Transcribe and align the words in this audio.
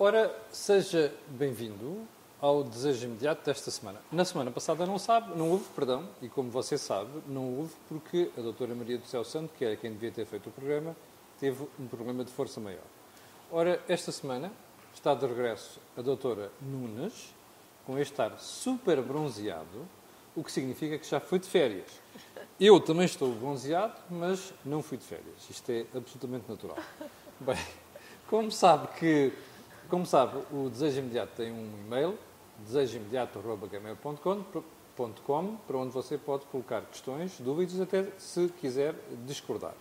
Ora, 0.00 0.32
seja 0.52 1.12
bem-vindo 1.26 2.06
ao 2.40 2.62
desejo 2.62 3.06
imediato 3.06 3.44
desta 3.44 3.68
semana. 3.68 4.00
Na 4.12 4.24
semana 4.24 4.48
passada 4.48 4.86
não 4.86 4.96
sabe, 4.96 5.36
não 5.36 5.50
houve, 5.50 5.64
perdão, 5.74 6.08
e 6.22 6.28
como 6.28 6.52
você 6.52 6.78
sabe, 6.78 7.10
não 7.26 7.58
houve 7.58 7.74
porque 7.88 8.30
a 8.38 8.40
doutora 8.40 8.76
Maria 8.76 8.96
do 8.96 9.04
Céu 9.06 9.24
Santo, 9.24 9.52
que 9.58 9.64
era 9.64 9.74
quem 9.74 9.92
devia 9.92 10.12
ter 10.12 10.24
feito 10.24 10.50
o 10.50 10.52
programa, 10.52 10.94
teve 11.40 11.66
um 11.80 11.88
problema 11.88 12.22
de 12.22 12.30
força 12.30 12.60
maior. 12.60 12.84
Ora, 13.50 13.82
esta 13.88 14.12
semana 14.12 14.52
está 14.94 15.16
de 15.16 15.26
regresso 15.26 15.80
a 15.96 16.00
doutora 16.00 16.52
Nunes, 16.62 17.34
com 17.84 17.98
este 17.98 18.22
ar 18.22 18.38
super 18.38 19.02
bronzeado, 19.02 19.84
o 20.36 20.44
que 20.44 20.52
significa 20.52 20.96
que 20.96 21.08
já 21.10 21.18
foi 21.18 21.40
de 21.40 21.48
férias. 21.48 21.90
Eu 22.60 22.78
também 22.78 23.04
estou 23.04 23.32
bronzeado, 23.32 23.94
mas 24.08 24.54
não 24.64 24.80
fui 24.80 24.96
de 24.96 25.04
férias. 25.04 25.50
Isto 25.50 25.72
é 25.72 25.86
absolutamente 25.92 26.48
natural. 26.48 26.78
Bem, 27.40 27.58
como 28.28 28.52
sabe 28.52 28.86
que 28.96 29.32
como 29.88 30.06
sabe, 30.06 30.42
o 30.52 30.68
Desejo 30.68 31.00
Imediato 31.00 31.32
tem 31.36 31.50
um 31.50 31.68
e-mail, 31.86 32.16
desejoimediato.gmail.com, 32.58 35.56
para 35.66 35.76
onde 35.76 35.92
você 35.92 36.16
pode 36.18 36.44
colocar 36.46 36.82
questões, 36.82 37.40
dúvidas, 37.40 37.80
até 37.80 38.06
se 38.18 38.48
quiser 38.60 38.94
discordar. 39.26 39.74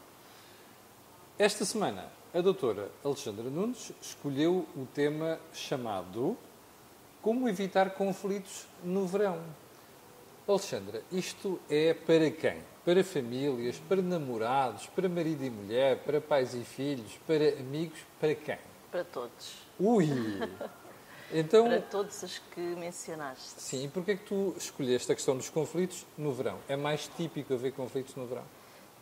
Esta 1.38 1.66
semana, 1.66 2.10
a 2.34 2.42
doutora 2.42 2.90
Alexandra 3.04 3.50
Nunes 3.50 3.92
escolheu 4.02 4.66
o 4.76 4.88
tema 4.94 5.40
chamado 5.54 6.38
Como 7.22 7.50
evitar 7.50 7.92
conflitos 7.92 8.66
no 8.84 9.06
verão. 9.06 9.40
Alexandra, 10.48 11.04
isto 11.12 11.60
é 11.70 11.94
para 11.94 12.32
quem? 12.32 12.64
Para 12.86 13.04
famílias, 13.04 13.78
para 13.90 14.02
namorados, 14.02 14.88
para 14.88 15.10
marido 15.10 15.44
e 15.44 15.50
mulher, 15.50 15.98
para 16.04 16.22
pais 16.22 16.54
e 16.54 16.64
filhos, 16.64 17.20
para 17.28 17.50
amigos, 17.60 18.00
para 18.20 18.34
quem? 18.34 18.58
Para 18.98 19.04
todos. 19.04 19.54
Ui! 19.80 20.08
Então, 21.30 21.68
para 21.68 21.82
todos 21.82 22.24
os 22.24 22.40
que 22.40 22.62
mencionaste. 22.62 23.62
Sim, 23.62 23.84
e 23.84 23.88
porquê 23.90 24.12
é 24.12 24.16
que 24.16 24.24
tu 24.24 24.56
escolheste 24.58 25.12
a 25.12 25.16
questão 25.16 25.36
dos 25.36 25.50
conflitos 25.50 26.06
no 26.18 26.32
verão? 26.32 26.58
É 26.70 26.78
mais 26.78 27.10
típico 27.18 27.54
haver 27.54 27.74
conflitos 27.74 28.16
no 28.16 28.26
verão? 28.26 28.46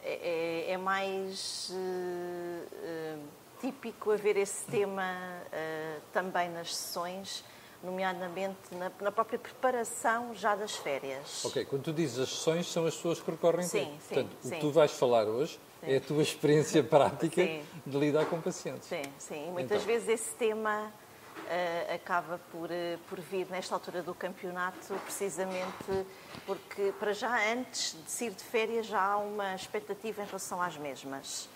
É, 0.03 0.65
é, 0.69 0.71
é 0.71 0.77
mais 0.77 1.69
uh, 1.71 3.19
típico 3.61 4.09
haver 4.09 4.37
esse 4.37 4.65
tema 4.65 5.03
uh, 5.03 6.01
também 6.11 6.49
nas 6.49 6.75
sessões, 6.75 7.43
nomeadamente 7.83 8.73
na, 8.73 8.91
na, 8.99 9.11
própria 9.11 9.37
preparação 9.37 10.33
já 10.33 10.55
das 10.55 10.75
férias. 10.75 11.45
Ok, 11.45 11.63
quando 11.65 11.83
tu 11.83 11.93
dizes 11.93 12.17
as 12.17 12.29
sessões, 12.29 12.65
são 12.65 12.87
as 12.87 12.95
pessoas 12.95 13.21
que 13.21 13.29
recorrem 13.29 13.67
sim, 13.67 13.81
a 13.81 13.85
ti. 13.85 13.91
Sim, 13.91 13.99
Portanto, 14.15 14.37
sim. 14.41 14.47
o 14.47 14.51
que 14.51 14.59
tu 14.61 14.71
vais 14.71 14.91
falar 14.93 15.27
hoje 15.27 15.59
sim. 15.85 15.93
é 15.93 15.97
a 15.97 16.01
tua 16.01 16.21
experiência 16.21 16.83
prática 16.83 17.41
de 17.85 17.97
lidar 17.97 18.25
com 18.25 18.41
pacientes. 18.41 18.87
Sim, 18.87 19.03
sim. 19.17 19.51
Muitas 19.51 19.83
então. 19.83 19.87
vezes 19.87 20.09
esse 20.09 20.31
tema 20.35 20.91
uh, 21.35 21.93
acaba 21.93 22.39
por, 22.51 22.69
uh, 22.69 22.97
por 23.09 23.19
vir 23.19 23.47
nesta 23.49 23.75
altura 23.75 24.01
do 24.01 24.13
campeonato, 24.13 24.93
precisamente 25.05 26.05
porque, 26.45 26.93
para 26.99 27.13
já, 27.13 27.51
antes 27.51 27.95
de 28.03 28.11
se 28.11 28.25
ir 28.25 28.31
de 28.31 28.43
férias, 28.43 28.85
já 28.85 29.01
há 29.01 29.17
uma 29.17 29.55
expectativa 29.55 30.21
em 30.21 30.25
relação 30.25 30.61
às 30.61 30.77
mesmas. 30.77 31.49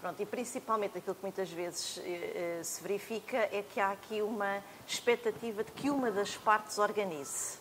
Pronto, 0.00 0.20
e 0.20 0.26
principalmente 0.26 0.98
aquilo 0.98 1.14
que 1.14 1.22
muitas 1.22 1.50
vezes 1.50 1.96
uh, 1.96 2.02
se 2.62 2.82
verifica 2.82 3.36
é 3.36 3.64
que 3.72 3.80
há 3.80 3.90
aqui 3.92 4.20
uma 4.20 4.62
expectativa 4.86 5.64
de 5.64 5.72
que 5.72 5.88
uma 5.88 6.10
das 6.10 6.36
partes 6.36 6.78
organize, 6.78 7.58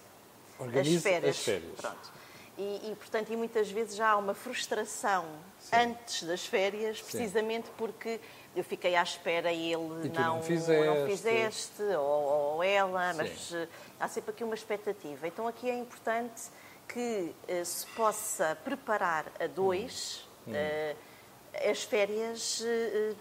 organize 0.59 0.97
as 0.97 1.03
férias. 1.03 1.37
As 1.37 1.43
férias. 1.43 1.79
Pronto. 1.79 2.22
E, 2.57 2.91
e, 2.91 2.95
portanto, 2.95 3.33
e 3.33 3.35
muitas 3.35 3.71
vezes 3.71 3.95
já 3.95 4.09
há 4.09 4.17
uma 4.17 4.35
frustração 4.35 5.25
Sim. 5.59 5.75
antes 5.75 6.23
das 6.23 6.45
férias, 6.45 7.01
precisamente 7.01 7.67
Sim. 7.67 7.73
porque 7.77 8.19
eu 8.55 8.63
fiquei 8.63 8.95
à 8.95 9.01
espera 9.01 9.51
e 9.51 9.73
ele 9.73 10.07
e 10.07 10.09
não, 10.09 10.35
não 10.35 10.43
fizeste, 10.43 10.85
não 10.85 11.07
fizeste 11.07 11.81
ou, 11.81 12.55
ou, 12.55 12.63
ela, 12.63 13.11
Sim. 13.11 13.17
mas 13.17 13.51
uh, 13.51 13.67
há 13.99 14.07
sempre 14.07 14.31
aqui 14.31 14.43
uma 14.43 14.53
expectativa. 14.53 15.27
Então 15.27 15.47
aqui 15.47 15.67
é 15.67 15.75
importante 15.75 16.43
que 16.87 17.33
uh, 17.49 17.65
se 17.65 17.87
possa 17.87 18.55
preparar 18.63 19.31
a 19.39 19.47
dois 19.47 20.27
hum. 20.47 20.51
uh, 20.51 21.13
as 21.69 21.83
férias, 21.83 22.63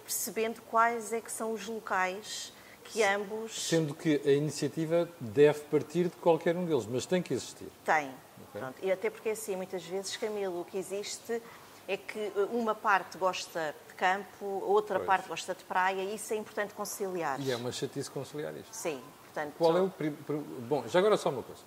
percebendo 0.05 0.63
quais 0.63 1.13
é 1.13 1.21
que 1.21 1.31
são 1.31 1.53
os 1.53 1.67
locais 1.67 2.51
que 2.85 3.03
ambos... 3.03 3.69
Sendo 3.69 3.95
que 3.95 4.21
a 4.25 4.33
iniciativa 4.33 5.09
deve 5.21 5.61
partir 5.61 6.05
de 6.05 6.17
qualquer 6.17 6.57
um 6.57 6.65
deles, 6.65 6.87
mas 6.87 7.05
tem 7.05 7.23
que 7.23 7.35
existir. 7.35 7.69
Tem. 7.85 8.11
Okay. 8.55 8.89
E 8.89 8.93
até 8.93 9.11
porque 9.11 9.31
assim, 9.31 9.57
muitas 9.57 9.83
vezes, 9.85 10.17
Camilo, 10.17 10.61
o 10.61 10.65
que 10.65 10.79
existe 10.79 11.43
é 11.89 11.97
que 11.97 12.33
uma 12.53 12.75
parte 12.75 13.19
gosta 13.19 13.75
de 13.89 13.95
campo, 13.95 14.45
outra 14.45 14.97
pois. 14.97 15.07
parte 15.07 15.29
gosta 15.29 15.55
de 15.55 15.65
praia, 15.65 16.03
e 16.03 16.15
isso 16.15 16.33
é 16.33 16.37
importante 16.37 16.75
conciliar. 16.75 17.41
E 17.41 17.51
é 17.51 17.57
uma 17.57 17.73
chatice 17.73 18.11
conciliar 18.11 18.55
isto. 18.57 18.73
Sim, 18.73 19.01
portanto... 19.25 19.55
Qual 19.59 19.77
é 19.77 19.81
o... 19.81 19.93
Bom, 20.69 20.85
já 20.87 20.99
agora 20.99 21.17
só 21.17 21.31
uma 21.31 21.43
coisa. 21.43 21.63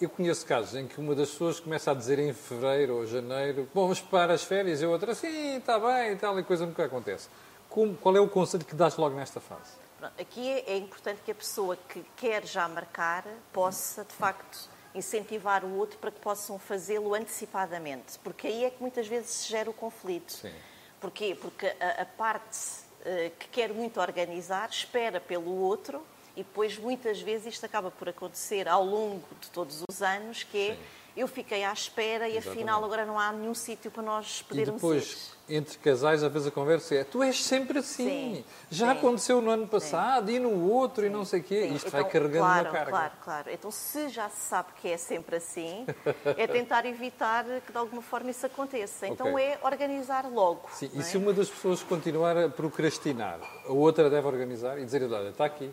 Eu 0.00 0.08
conheço 0.08 0.46
casos 0.46 0.76
em 0.76 0.86
que 0.86 1.00
uma 1.00 1.14
das 1.14 1.30
pessoas 1.30 1.58
começa 1.58 1.90
a 1.90 1.94
dizer 1.94 2.18
em 2.20 2.32
fevereiro 2.32 2.98
ou 2.98 3.06
janeiro 3.06 3.68
bom, 3.74 3.82
vamos 3.82 4.00
para 4.00 4.32
as 4.32 4.44
férias, 4.44 4.80
e 4.80 4.84
a 4.84 4.88
outra, 4.88 5.14
sim, 5.14 5.56
está 5.56 5.78
bem 5.78 6.12
e 6.12 6.16
tal, 6.16 6.38
e 6.38 6.44
coisa 6.44 6.64
nunca 6.64 6.84
acontece. 6.84 7.28
Como, 7.68 7.96
qual 7.96 8.16
é 8.16 8.20
o 8.20 8.28
conselho 8.28 8.64
que 8.64 8.74
dás 8.74 8.96
logo 8.96 9.16
nesta 9.16 9.40
fase? 9.40 9.72
Aqui 10.18 10.48
é, 10.48 10.70
é 10.70 10.76
importante 10.76 11.20
que 11.24 11.30
a 11.32 11.34
pessoa 11.34 11.76
que 11.88 12.04
quer 12.16 12.46
já 12.46 12.68
marcar 12.68 13.24
possa, 13.52 14.04
de 14.04 14.12
facto, 14.14 14.70
incentivar 14.94 15.64
o 15.64 15.76
outro 15.76 15.98
para 15.98 16.10
que 16.10 16.20
possam 16.20 16.58
fazê-lo 16.58 17.14
antecipadamente, 17.14 18.18
porque 18.22 18.46
aí 18.46 18.64
é 18.64 18.70
que 18.70 18.80
muitas 18.80 19.06
vezes 19.06 19.30
se 19.30 19.48
gera 19.48 19.68
o 19.68 19.72
conflito. 19.72 20.32
Sim. 20.32 20.52
Porquê? 21.00 21.36
Porque 21.40 21.66
a, 21.80 22.02
a 22.02 22.04
parte 22.04 22.58
uh, 23.00 23.30
que 23.38 23.48
quer 23.48 23.72
muito 23.72 24.00
organizar 24.00 24.68
espera 24.70 25.20
pelo 25.20 25.50
outro 25.60 26.04
e 26.36 26.42
depois 26.42 26.78
muitas 26.78 27.20
vezes 27.20 27.54
isto 27.54 27.66
acaba 27.66 27.90
por 27.90 28.08
acontecer 28.08 28.68
ao 28.68 28.84
longo 28.84 29.26
de 29.40 29.50
todos 29.50 29.82
os 29.88 30.02
anos, 30.02 30.42
que 30.44 30.70
é 30.70 30.74
Sim. 30.74 30.80
Eu 31.18 31.26
fiquei 31.26 31.64
à 31.64 31.72
espera 31.72 32.28
e 32.28 32.38
afinal 32.38 32.84
agora 32.84 33.04
não 33.04 33.18
há 33.18 33.32
nenhum 33.32 33.54
sítio 33.54 33.90
para 33.90 34.02
nós 34.02 34.42
podermos 34.42 34.68
e 34.68 34.86
depois, 34.86 35.32
ir. 35.48 35.56
entre 35.56 35.78
casais, 35.78 36.22
às 36.22 36.32
vezes 36.32 36.48
a 36.48 36.50
conversa 36.50 36.94
é 36.94 37.04
tu 37.04 37.22
és 37.22 37.42
sempre 37.42 37.80
assim. 37.80 38.36
Sim. 38.36 38.44
Já 38.70 38.92
Sim. 38.92 38.98
aconteceu 38.98 39.40
no 39.40 39.50
ano 39.50 39.66
passado 39.66 40.30
e 40.30 40.38
no 40.38 40.70
outro 40.70 41.04
e 41.04 41.08
não 41.08 41.24
sei 41.24 41.40
o 41.40 41.42
quê. 41.42 41.66
Isto 41.66 41.88
então, 41.88 42.02
vai 42.02 42.10
carregando 42.10 42.44
claro, 42.44 42.68
uma 42.68 42.72
carga. 42.72 42.90
Claro, 42.90 43.12
claro. 43.24 43.50
Então, 43.50 43.70
se 43.70 44.08
já 44.08 44.28
se 44.28 44.40
sabe 44.48 44.68
que 44.80 44.88
é 44.88 44.96
sempre 44.96 45.36
assim, 45.36 45.86
é 46.24 46.46
tentar 46.46 46.86
evitar 46.86 47.44
que 47.66 47.72
de 47.72 47.78
alguma 47.78 48.02
forma 48.02 48.30
isso 48.30 48.46
aconteça. 48.46 49.06
Então, 49.06 49.32
Ok. 49.34 49.44
é 49.44 49.58
organizar 49.62 50.24
logo. 50.30 50.68
Sim, 50.72 50.90
não 50.92 50.98
e 50.98 51.00
é? 51.00 51.02
se 51.04 51.16
uma 51.16 51.32
das 51.32 51.48
pessoas 51.48 51.82
continuar 51.82 52.36
a 52.36 52.48
procrastinar, 52.48 53.40
a 53.66 53.72
outra 53.72 54.08
deve 54.08 54.26
organizar 54.26 54.78
e 54.78 54.84
dizer, 54.84 55.02
olha, 55.02 55.30
está 55.30 55.44
aqui. 55.44 55.70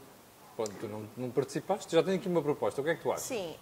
Pronto, 0.56 0.72
tu 0.80 0.88
não, 0.88 1.06
não 1.18 1.30
participaste, 1.30 1.94
já 1.94 2.02
tenho 2.02 2.16
aqui 2.16 2.30
uma 2.30 2.42
proposta. 2.42 2.80
O 2.80 2.84
que 2.84 2.92
é 2.92 2.96
que 2.96 3.04
tu 3.04 3.12
achas? 3.12 3.24
Sim, 3.24 3.56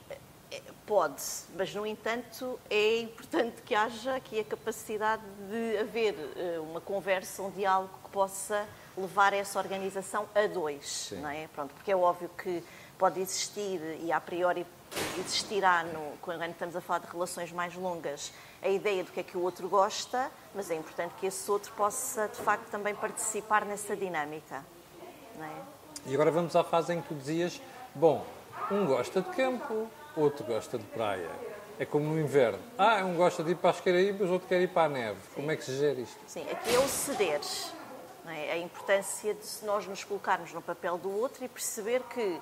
pode, 0.86 1.22
mas 1.56 1.74
no 1.74 1.86
entanto 1.86 2.60
é 2.70 3.00
importante 3.00 3.62
que 3.62 3.74
haja 3.74 4.16
aqui 4.16 4.40
a 4.40 4.44
capacidade 4.44 5.24
de 5.50 5.78
haver 5.78 6.16
eh, 6.36 6.60
uma 6.60 6.82
conversa, 6.82 7.42
um 7.42 7.50
diálogo 7.50 7.94
que 8.04 8.10
possa 8.10 8.68
levar 8.98 9.34
essa 9.34 9.58
organização 9.60 10.28
a 10.36 10.46
dois, 10.48 11.08
Sim. 11.10 11.22
não 11.22 11.30
é? 11.30 11.48
Pronto, 11.48 11.74
porque 11.74 11.92
é 11.92 11.96
óbvio 11.96 12.30
que 12.38 12.64
pode 12.98 13.20
existir 13.20 13.80
e 14.02 14.12
a 14.12 14.20
priori 14.20 14.66
existirá 15.18 15.84
no, 15.84 16.18
quando 16.22 16.44
estamos 16.46 16.76
a 16.76 16.82
falar 16.82 17.00
de 17.00 17.08
relações 17.08 17.52
mais 17.52 17.74
longas 17.76 18.32
a 18.62 18.70
ideia 18.70 19.04
do 19.04 19.12
que 19.12 19.20
é 19.20 19.24
que 19.24 19.38
o 19.38 19.42
outro 19.42 19.68
gosta, 19.68 20.32
mas 20.56 20.70
é 20.72 20.76
importante 20.76 21.14
que 21.20 21.26
esse 21.26 21.50
outro 21.52 21.72
possa 21.74 22.28
de 22.28 22.38
facto 22.38 22.70
também 22.70 22.96
participar 22.96 23.66
nessa 23.66 23.96
dinâmica, 23.96 24.64
não 25.38 25.46
é? 25.46 25.62
E 26.06 26.14
agora 26.14 26.32
vamos 26.32 26.56
à 26.56 26.64
fase 26.64 26.94
em 26.94 27.02
que 27.02 27.08
tu 27.10 27.16
dizias, 27.16 27.62
bom, 27.96 28.26
um 28.72 28.86
gosta 28.86 29.22
de 29.22 29.30
campo, 29.32 29.90
outro 30.16 30.46
gosta 30.46 30.78
de 30.78 30.86
praia. 30.86 31.30
É 31.80 31.86
como 31.86 32.06
no 32.06 32.20
inverno. 32.20 32.60
Ah, 32.78 33.04
um 33.04 33.16
gosta 33.16 33.44
de 33.44 33.52
ir 33.52 33.56
para 33.56 33.72
as 33.72 33.82
Caraíbas, 33.82 34.30
outro 34.30 34.48
quer 34.48 34.62
ir 34.62 34.70
para 34.70 34.84
a 34.84 34.90
neve. 34.90 35.20
Como 35.34 35.50
é 35.52 35.56
que 35.56 35.64
se 35.64 35.76
gera 35.76 36.00
isto? 36.00 36.18
Sim, 36.28 36.46
aqui 36.52 36.76
é 36.76 36.80
o 36.80 36.88
ceder. 36.88 37.40
é? 38.28 38.52
A 38.52 38.58
importância 38.58 39.34
de 39.34 39.66
nós 39.66 39.88
nos 39.88 40.04
colocarmos 40.04 40.54
no 40.54 40.62
papel 40.62 40.98
do 40.98 41.12
outro 41.12 41.44
e 41.44 41.48
perceber 41.48 42.02
que, 42.04 42.40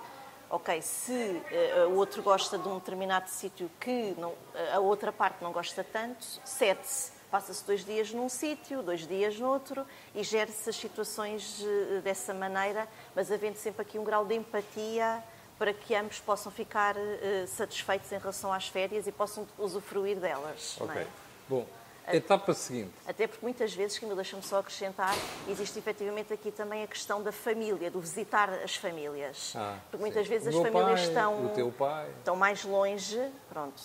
ok, 0.50 0.82
se 0.82 1.42
eh, 1.50 1.86
o 1.88 1.96
outro 1.96 2.22
gosta 2.22 2.58
de 2.58 2.68
um 2.68 2.76
determinado 2.78 3.30
sítio 3.30 3.72
que 3.80 4.14
não- 4.18 4.34
a 4.74 4.80
outra 4.80 5.12
parte 5.14 5.42
não 5.42 5.52
gosta 5.54 5.84
tanto, 5.84 6.26
cede-se. 6.44 7.14
Passa-se 7.32 7.66
dois 7.66 7.86
dias 7.86 8.12
num 8.12 8.28
sítio, 8.28 8.84
dois 8.84 9.08
dias 9.08 9.40
noutro 9.40 9.86
e 10.14 10.22
gera-se 10.22 10.70
as 10.70 10.76
situações 10.76 11.66
eh, 11.66 12.02
dessa 12.02 12.34
maneira, 12.34 12.86
mas 13.16 13.32
havendo 13.32 13.56
sempre 13.56 13.82
aqui 13.84 13.98
um 13.98 14.04
grau 14.04 14.26
de 14.26 14.36
empatia 14.36 15.24
para 15.62 15.76
que 15.76 15.94
ambos 15.94 16.20
possam 16.20 16.52
ficar 16.52 16.96
eh, 16.98 17.46
satisfeitos 17.46 18.12
em 18.12 18.18
relação 18.18 18.52
às 18.52 18.68
férias 18.68 19.06
e 19.06 19.12
possam 19.12 19.48
usufruir 19.60 20.18
delas. 20.18 20.76
não 20.80 20.88
Ok. 20.88 21.00
é? 21.04 21.08
Bom, 21.48 21.68
etapa 22.12 22.52
seguinte. 22.56 22.92
Até 23.06 23.28
porque 23.28 23.46
muitas 23.46 23.72
vezes, 23.72 24.00
que 24.00 24.06
me 24.08 24.16
deixa-me 24.16 24.42
só 24.42 24.58
acrescentar, 24.58 25.14
existe 25.48 25.78
efetivamente 25.78 26.34
aqui 26.34 26.50
também 26.52 26.82
a 26.82 26.88
questão 26.88 27.22
da 27.22 27.32
família, 27.32 27.92
do 27.92 28.00
visitar 28.02 28.50
as 28.50 28.76
famílias. 28.76 29.54
Ah, 29.56 29.78
porque 29.92 30.02
muitas 30.02 30.24
sim. 30.26 30.34
vezes 30.34 30.48
O 30.52 30.58
as 30.58 30.64
famílias 30.68 31.00
pai, 31.02 31.08
estão, 31.10 31.46
o 31.46 31.50
teu 31.50 31.72
pai. 31.72 32.10
estão 32.18 32.36
mais 32.36 32.64
longe, 32.66 33.22
pronto. 33.48 33.84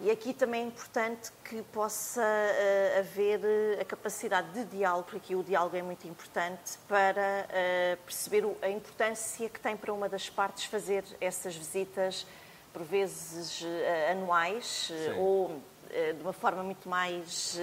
E 0.00 0.12
aqui 0.12 0.32
também 0.32 0.62
é 0.62 0.66
importante 0.66 1.32
que 1.44 1.60
possa 1.72 2.22
uh, 2.22 2.98
haver 3.00 3.40
a 3.80 3.84
capacidade 3.84 4.48
de 4.52 4.64
diálogo, 4.64 5.08
porque 5.10 5.16
aqui 5.16 5.34
o 5.34 5.42
diálogo 5.42 5.76
é 5.76 5.82
muito 5.82 6.06
importante, 6.06 6.78
para 6.86 7.48
uh, 7.48 7.96
perceber 8.04 8.44
a 8.62 8.68
importância 8.70 9.48
que 9.48 9.58
tem 9.58 9.76
para 9.76 9.92
uma 9.92 10.08
das 10.08 10.30
partes 10.30 10.66
fazer 10.66 11.04
essas 11.20 11.56
visitas, 11.56 12.24
por 12.72 12.84
vezes 12.84 13.60
uh, 13.62 14.12
anuais, 14.12 14.92
ou 15.18 15.60
de 15.88 16.20
uma 16.20 16.34
forma 16.34 16.62
muito 16.62 16.86
mais. 16.86 17.58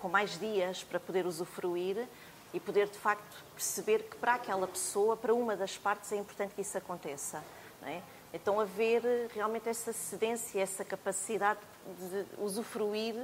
com 0.00 0.08
mais 0.08 0.38
dias 0.38 0.82
para 0.82 0.98
poder 0.98 1.26
usufruir 1.26 2.08
e 2.54 2.58
poder, 2.58 2.88
de 2.88 2.98
facto, 2.98 3.44
perceber 3.54 4.04
que 4.04 4.16
para 4.16 4.34
aquela 4.34 4.66
pessoa, 4.66 5.14
para 5.14 5.34
uma 5.34 5.54
das 5.54 5.76
partes, 5.76 6.10
é 6.10 6.16
importante 6.16 6.54
que 6.54 6.62
isso 6.62 6.78
aconteça. 6.78 7.44
Não 7.82 7.88
é? 7.88 8.00
Então, 8.32 8.60
haver 8.60 9.02
realmente 9.34 9.68
essa 9.68 9.92
cedência, 9.92 10.60
essa 10.60 10.84
capacidade 10.84 11.60
de 11.98 12.26
usufruir 12.42 13.14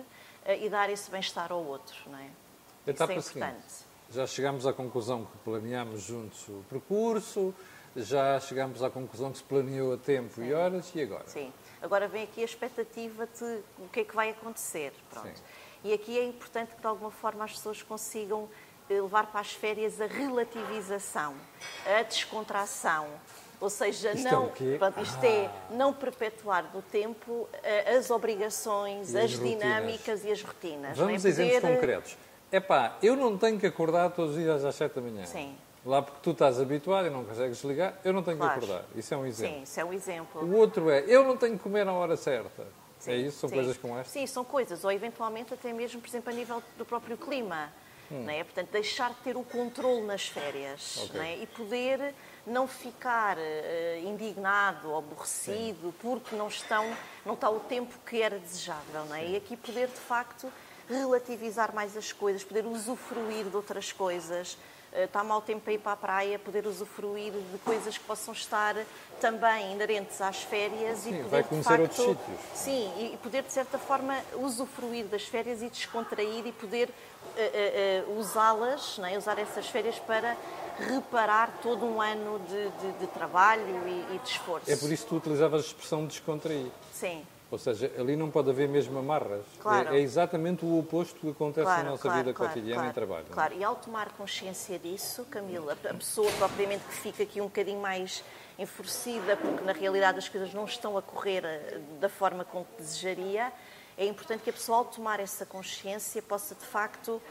eh, 0.45 0.65
e 0.65 0.69
dar 0.69 0.89
esse 0.89 1.11
bem-estar 1.11 1.53
ao 1.53 1.63
outro. 1.63 1.97
Não 2.11 2.19
é? 2.19 2.31
Isso 2.87 3.03
é 3.03 3.15
importante. 3.15 3.95
Já 4.11 4.27
chegámos 4.27 4.67
à 4.67 4.73
conclusão 4.73 5.25
que 5.25 5.39
planeámos 5.39 6.03
juntos 6.03 6.49
o 6.49 6.65
percurso, 6.69 7.55
já 7.97 8.39
chegámos 8.41 8.83
à 8.83 8.91
conclusão 8.91 9.31
que 9.31 9.39
se 9.39 9.45
planeou 9.45 9.95
a 9.95 9.97
tempo 9.97 10.35
Sim. 10.35 10.47
e 10.47 10.55
horas, 10.55 10.91
e 10.95 11.03
agora? 11.03 11.27
Sim. 11.27 11.53
Agora 11.83 12.09
vem 12.09 12.25
aqui 12.25 12.43
a 12.43 12.45
expectativa 12.45 13.27
de 13.27 13.61
o 13.79 13.89
que 13.89 14.01
é 14.01 14.05
que 14.05 14.15
vai 14.15 14.31
acontecer. 14.31 14.93
Pronto. 15.11 15.29
Sim. 15.29 15.43
E 15.85 15.93
aqui 15.93 16.19
é 16.19 16.25
importante 16.25 16.75
que, 16.75 16.81
de 16.81 16.87
alguma 16.87 17.11
forma, 17.11 17.45
as 17.45 17.53
pessoas 17.53 17.83
consigam 17.83 18.49
eh, 18.89 19.01
levar 19.01 19.27
para 19.27 19.41
as 19.41 19.53
férias 19.53 20.01
a 20.01 20.07
relativização, 20.07 21.35
a 21.87 22.03
descontração, 22.03 23.09
ou 23.61 23.71
seja, 23.71 24.13
isto 24.13 24.31
não, 24.31 24.47
é 24.47 25.03
isto 25.03 25.25
é 25.25 25.47
ah. 25.47 25.73
é 25.73 25.75
não 25.75 25.93
perpetuar 25.93 26.65
do 26.73 26.83
tempo 26.83 27.49
eh, 27.63 27.97
as 27.97 28.11
obrigações, 28.11 29.15
as, 29.15 29.25
as 29.25 29.31
dinâmicas 29.39 30.25
e 30.25 30.31
as 30.31 30.43
rotinas. 30.43 30.97
Vamos 30.97 31.25
é? 31.25 31.29
a 31.29 31.31
exemplos 31.31 31.61
Poder... 31.61 31.75
concretos. 31.75 32.17
É 32.53 32.61
pá, 32.61 32.97
eu 33.03 33.17
não 33.17 33.37
tenho 33.37 33.59
que 33.59 33.67
acordar 33.67 34.11
todos 34.11 34.37
os 34.37 34.43
dias 34.43 34.65
às 34.65 34.75
7 34.75 34.95
da 34.95 35.01
manhã. 35.01 35.27
Sim. 35.27 35.57
Lá 35.85 36.01
porque 36.01 36.21
tu 36.23 36.31
estás 36.31 36.61
habituado 36.61 37.07
e 37.07 37.11
não 37.11 37.25
consegues 37.25 37.63
ligar, 37.63 38.01
eu 38.05 38.13
não 38.13 38.23
tenho 38.23 38.39
claro. 38.39 38.59
que 38.59 38.65
acordar. 38.65 38.85
Isso 38.97 39.13
é 39.13 39.17
um 39.17 39.27
exemplo. 39.27 39.57
Sim, 39.57 39.63
isso 39.63 39.81
é 39.81 39.85
um 39.85 39.93
exemplo. 39.93 40.43
O 40.43 40.57
outro 40.57 40.89
é, 40.89 41.05
eu 41.07 41.25
não 41.25 41.37
tenho 41.37 41.57
que 41.59 41.63
comer 41.63 41.85
na 41.85 41.93
hora 41.93 42.17
certa. 42.17 42.67
Sim, 42.99 43.11
é 43.11 43.17
isso? 43.17 43.39
São 43.39 43.49
sim. 43.51 43.57
coisas 43.57 43.77
como 43.77 43.99
esta? 43.99 44.11
Sim, 44.11 44.27
são 44.27 44.45
coisas. 44.45 44.83
Ou 44.83 44.91
eventualmente 44.91 45.53
até 45.53 45.73
mesmo, 45.73 46.01
por 46.01 46.09
exemplo, 46.09 46.33
a 46.33 46.35
nível 46.35 46.63
do 46.79 46.87
próprio 46.87 47.19
clima. 47.19 47.71
Hum. 48.11 48.23
Não 48.25 48.31
é? 48.31 48.43
Portanto, 48.45 48.71
deixar 48.71 49.11
de 49.11 49.17
ter 49.17 49.37
o 49.37 49.43
controle 49.43 50.03
nas 50.03 50.27
férias 50.27 51.05
okay. 51.05 51.19
não 51.19 51.27
é? 51.27 51.37
e 51.37 51.47
poder 51.47 52.15
não 52.47 52.67
ficar 52.67 53.37
uh, 53.37 53.41
indignado 54.05 54.91
ou 54.91 54.99
aborrecido 54.99 55.89
Sim. 55.89 55.95
porque 56.01 56.37
não, 56.37 56.49
estão, 56.49 56.85
não 57.25 57.35
está 57.35 57.49
o 57.51 57.61
tempo 57.61 57.95
que 58.07 58.21
era 58.21 58.39
desejável. 58.39 59.05
Não 59.07 59.15
é? 59.15 59.27
E 59.31 59.37
aqui 59.37 59.57
poder, 59.57 59.89
de 59.89 60.01
facto, 60.01 60.53
relativizar 60.89 61.75
mais 61.75 61.97
as 61.97 62.13
coisas, 62.13 62.45
poder 62.45 62.67
usufruir 62.67 63.47
de 63.47 63.57
outras 63.57 63.93
coisas, 63.93 64.59
eh, 64.93 65.05
está 65.05 65.25
mau 65.25 65.41
tempo 65.41 65.63
para 65.63 65.73
ir 65.73 65.79
para 65.79 65.93
a 65.93 65.97
praia, 65.97 66.39
poder 66.39 66.67
usufruir 66.67 67.33
de 67.33 67.59
coisas 67.65 67.99
que 67.99 68.05
possam 68.05 68.33
estar 68.33 68.77
também 69.21 69.73
inerentes 69.73 70.21
às 70.21 70.43
férias 70.43 70.99
sim, 71.01 71.11
e 71.11 71.17
poder 71.17 71.29
vai 71.29 71.43
conhecer 71.43 71.69
facto, 71.69 71.81
outros 71.81 72.07
sítios. 72.07 72.41
Sim, 72.55 72.93
e 72.99 73.17
poder 73.17 73.43
de 73.43 73.53
certa 73.53 73.79
forma 73.79 74.17
usufruir 74.37 75.07
das 75.07 75.25
férias 75.25 75.63
e 75.63 75.69
descontrair 75.69 76.47
e 76.47 76.53
poder 76.53 76.89
uh, 76.89 78.11
uh, 78.11 78.13
uh, 78.13 78.21
usá-las, 78.21 79.01
é? 79.01 79.19
usar 79.19 79.39
essas 79.39 79.67
férias 79.67 79.99
para 79.99 80.37
reparar 80.79 81.59
todo 81.63 81.85
um 81.85 82.01
ano 82.01 82.41
de, 82.49 82.71
de, 82.71 82.99
de 82.99 83.07
trabalho 83.09 83.63
e, 83.87 84.15
e, 84.15 84.19
de 84.19 84.29
esforço. 84.29 84.71
É 84.71 84.77
por 84.77 84.91
isso 84.91 85.05
que 85.05 85.09
tu 85.11 85.17
utilizavas 85.17 85.63
a 85.63 85.67
expressão 85.67 86.07
descontrair. 86.07 86.71
Sim. 86.93 87.25
Ou 87.51 87.59
seja, 87.59 87.91
ali 87.99 88.17
não 88.17 88.31
pode 88.31 88.51
haver 88.51 88.69
mesmo 88.69 88.99
amarras. 88.99 89.45
Claro. 89.61 89.95
É, 89.95 89.99
é 89.99 90.01
exatamente 90.01 90.65
o 90.65 90.79
oposto 90.79 91.21
que 91.21 91.31
acontece 91.31 91.65
claro, 91.65 91.85
na 91.85 91.91
nossa 91.91 92.03
claro, 92.03 92.19
vida 92.19 92.33
cotidiana 92.35 92.89
e 92.89 92.93
trabalho. 92.93 93.27
É? 93.31 93.33
Claro, 93.33 93.55
e 93.55 93.63
ao 93.63 93.77
tomar 93.77 94.11
consciência 94.13 94.79
disso, 94.79 95.25
Camila, 95.31 95.77
a 95.89 95.95
pessoa 95.95 96.31
propriamente 96.33 96.85
que 96.85 96.95
fica 96.95 97.23
aqui 97.23 97.41
um 97.41 97.45
bocadinho 97.45 97.81
mais 97.81 98.25
enfurecida, 98.59 99.37
porque 99.37 99.63
na 99.65 99.73
realidade 99.73 100.19
as 100.19 100.29
coisas 100.29 100.53
não 100.53 100.65
estão 100.65 100.99
a 100.99 101.03
correr 101.03 101.45
eh, 101.45 101.81
da 102.01 102.09
forma 102.09 102.45
como 102.45 102.67
desejaria, 102.79 103.53
é 103.97 104.05
importante 104.05 104.43
que 104.43 104.51
a 104.51 104.53
pessoa, 104.53 104.79
ao 104.79 104.85
tomar 104.85 105.21
essa 105.21 105.47
consciência, 105.47 106.21
possa 106.21 106.55
de 106.55 106.65
facto 106.65 107.23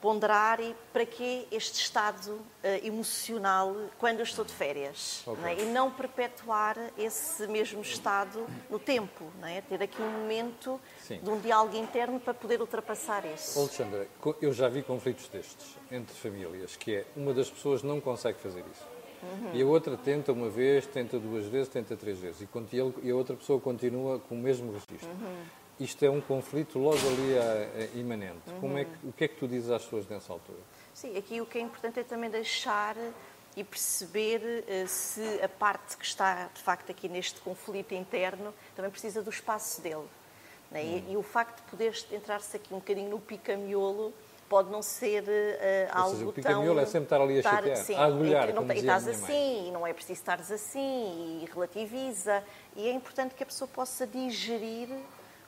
ponderar 0.00 0.60
e 0.60 0.74
para 0.92 1.04
que 1.04 1.46
este 1.50 1.80
estado 1.80 2.32
uh, 2.32 2.42
emocional 2.82 3.74
quando 3.98 4.18
eu 4.18 4.24
estou 4.24 4.44
de 4.44 4.52
férias 4.52 5.22
okay. 5.26 5.42
não 5.42 5.48
é? 5.48 5.60
e 5.60 5.64
não 5.66 5.90
perpetuar 5.90 6.76
esse 6.98 7.46
mesmo 7.46 7.80
estado 7.82 8.46
no 8.68 8.78
tempo, 8.78 9.24
não 9.40 9.48
é? 9.48 9.60
ter 9.60 9.82
aqui 9.82 10.00
um 10.00 10.10
momento 10.10 10.80
Sim. 11.02 11.18
de 11.22 11.30
um 11.30 11.38
diálogo 11.38 11.76
interno 11.76 12.18
para 12.18 12.34
poder 12.34 12.60
ultrapassar 12.60 13.24
isso. 13.26 13.58
Alexandra, 13.58 14.06
eu 14.40 14.52
já 14.52 14.68
vi 14.68 14.82
conflitos 14.82 15.28
destes 15.28 15.76
entre 15.90 16.14
famílias, 16.14 16.76
que 16.76 16.96
é 16.96 17.06
uma 17.16 17.34
das 17.34 17.50
pessoas 17.50 17.82
não 17.82 18.00
consegue 18.00 18.38
fazer 18.38 18.64
isso. 18.72 18.86
Uhum. 19.22 19.50
E 19.52 19.62
a 19.62 19.66
outra 19.66 19.98
tenta 19.98 20.32
uma 20.32 20.48
vez, 20.48 20.86
tenta 20.86 21.18
duas 21.18 21.44
vezes, 21.44 21.68
tenta 21.68 21.94
três 21.94 22.18
vezes. 22.18 22.40
E, 22.40 22.48
e 23.02 23.10
a 23.10 23.14
outra 23.14 23.36
pessoa 23.36 23.60
continua 23.60 24.18
com 24.18 24.34
o 24.34 24.38
mesmo 24.38 24.72
registro. 24.72 25.10
Uhum 25.10 25.60
isto 25.80 26.04
é 26.04 26.10
um 26.10 26.20
conflito 26.20 26.78
logo 26.78 26.98
ali 26.98 27.38
a, 27.38 27.82
a 27.82 27.98
imanente. 27.98 28.48
Uhum. 28.48 28.60
Como 28.60 28.78
é 28.78 28.84
que, 28.84 29.06
o 29.06 29.12
que 29.12 29.24
é 29.24 29.28
que 29.28 29.36
tu 29.36 29.48
dizes 29.48 29.70
às 29.70 29.82
pessoas 29.82 30.06
nessa 30.06 30.32
altura? 30.32 30.58
Sim, 30.94 31.16
aqui 31.16 31.40
o 31.40 31.46
que 31.46 31.58
é 31.58 31.60
importante 31.62 31.98
é 31.98 32.04
também 32.04 32.28
deixar 32.28 32.96
e 33.56 33.64
perceber 33.64 34.40
uh, 34.40 34.86
se 34.86 35.22
a 35.42 35.48
parte 35.48 35.96
que 35.96 36.04
está, 36.04 36.48
de 36.54 36.62
facto, 36.62 36.90
aqui 36.90 37.08
neste 37.08 37.40
conflito 37.40 37.94
interno 37.94 38.54
também 38.76 38.90
precisa 38.90 39.22
do 39.22 39.30
espaço 39.30 39.80
dele. 39.80 40.06
Né? 40.70 40.82
Uhum. 40.82 41.04
E, 41.08 41.12
e, 41.12 41.16
o 41.16 41.22
facto 41.22 41.64
de 41.64 41.70
poder 41.70 42.04
entrar-se 42.12 42.56
aqui 42.56 42.72
um 42.72 42.78
bocadinho 42.78 43.10
no 43.10 43.18
pica-miolo 43.18 44.12
pode 44.48 44.68
não 44.68 44.82
ser 44.82 45.22
uh, 45.22 45.26
algo 45.92 46.16
seja, 46.16 46.28
o 46.28 46.32
pica-miolo 46.32 46.80
é 46.80 46.86
sempre 46.86 47.04
estar 47.04 47.20
ali 47.20 47.36
a 47.36 47.38
estar, 47.38 47.56
chatear, 47.56 47.76
sim, 47.76 47.94
a 47.94 48.04
agulhar, 48.04 48.50
e, 48.50 48.52
não, 48.52 48.72
e 48.72 48.78
estás 48.78 49.06
assim, 49.06 49.68
e 49.68 49.70
não 49.70 49.86
é 49.86 49.92
preciso 49.92 50.20
estares 50.20 50.50
assim, 50.50 51.40
e 51.42 51.48
relativiza. 51.52 52.42
E 52.76 52.88
é 52.88 52.92
importante 52.92 53.34
que 53.34 53.42
a 53.42 53.46
pessoa 53.46 53.68
possa 53.68 54.06
digerir 54.06 54.88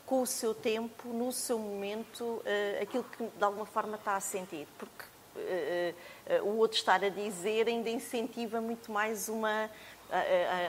com 0.07 0.23
o 0.23 0.27
seu 0.27 0.55
tempo, 0.55 1.09
no 1.09 1.33
seu 1.33 1.59
momento, 1.59 2.23
uh, 2.25 2.83
aquilo 2.83 3.05
que 3.05 3.25
de 3.25 3.45
alguma 3.45 3.67
forma 3.67 3.97
está 3.97 4.17
a 4.17 4.21
sentir. 4.21 4.67
Porque 4.79 5.05
uh, 5.37 6.43
uh, 6.43 6.49
o 6.49 6.59
outro 6.59 6.77
estar 6.77 7.03
a 7.03 7.09
dizer 7.09 7.69
ainda 7.69 7.89
incentiva 7.89 8.61
muito 8.61 8.91
mais 8.91 9.29
uma, 9.29 9.71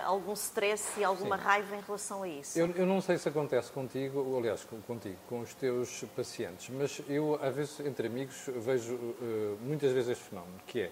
algum 0.05 0.31
stress 0.33 0.97
e 0.97 1.03
alguma 1.03 1.37
Sim. 1.37 1.43
raiva 1.43 1.75
em 1.75 1.81
relação 1.81 2.23
a 2.23 2.27
isso. 2.29 2.57
Eu, 2.57 2.71
eu, 2.71 2.85
não 2.85 3.01
sei 3.01 3.17
se 3.17 3.27
acontece 3.27 3.69
contigo, 3.73 4.19
ou, 4.19 4.37
aliás, 4.37 4.65
contigo, 4.87 5.17
com 5.27 5.41
os 5.41 5.53
teus 5.53 6.05
pacientes, 6.15 6.69
mas 6.69 7.01
eu, 7.09 7.37
às 7.41 7.53
vezes, 7.53 7.77
entre 7.81 8.07
amigos, 8.07 8.45
vejo 8.47 8.97
muitas 9.59 9.91
vezes 9.91 10.11
este 10.11 10.23
fenómeno, 10.29 10.61
que 10.65 10.83
é, 10.83 10.91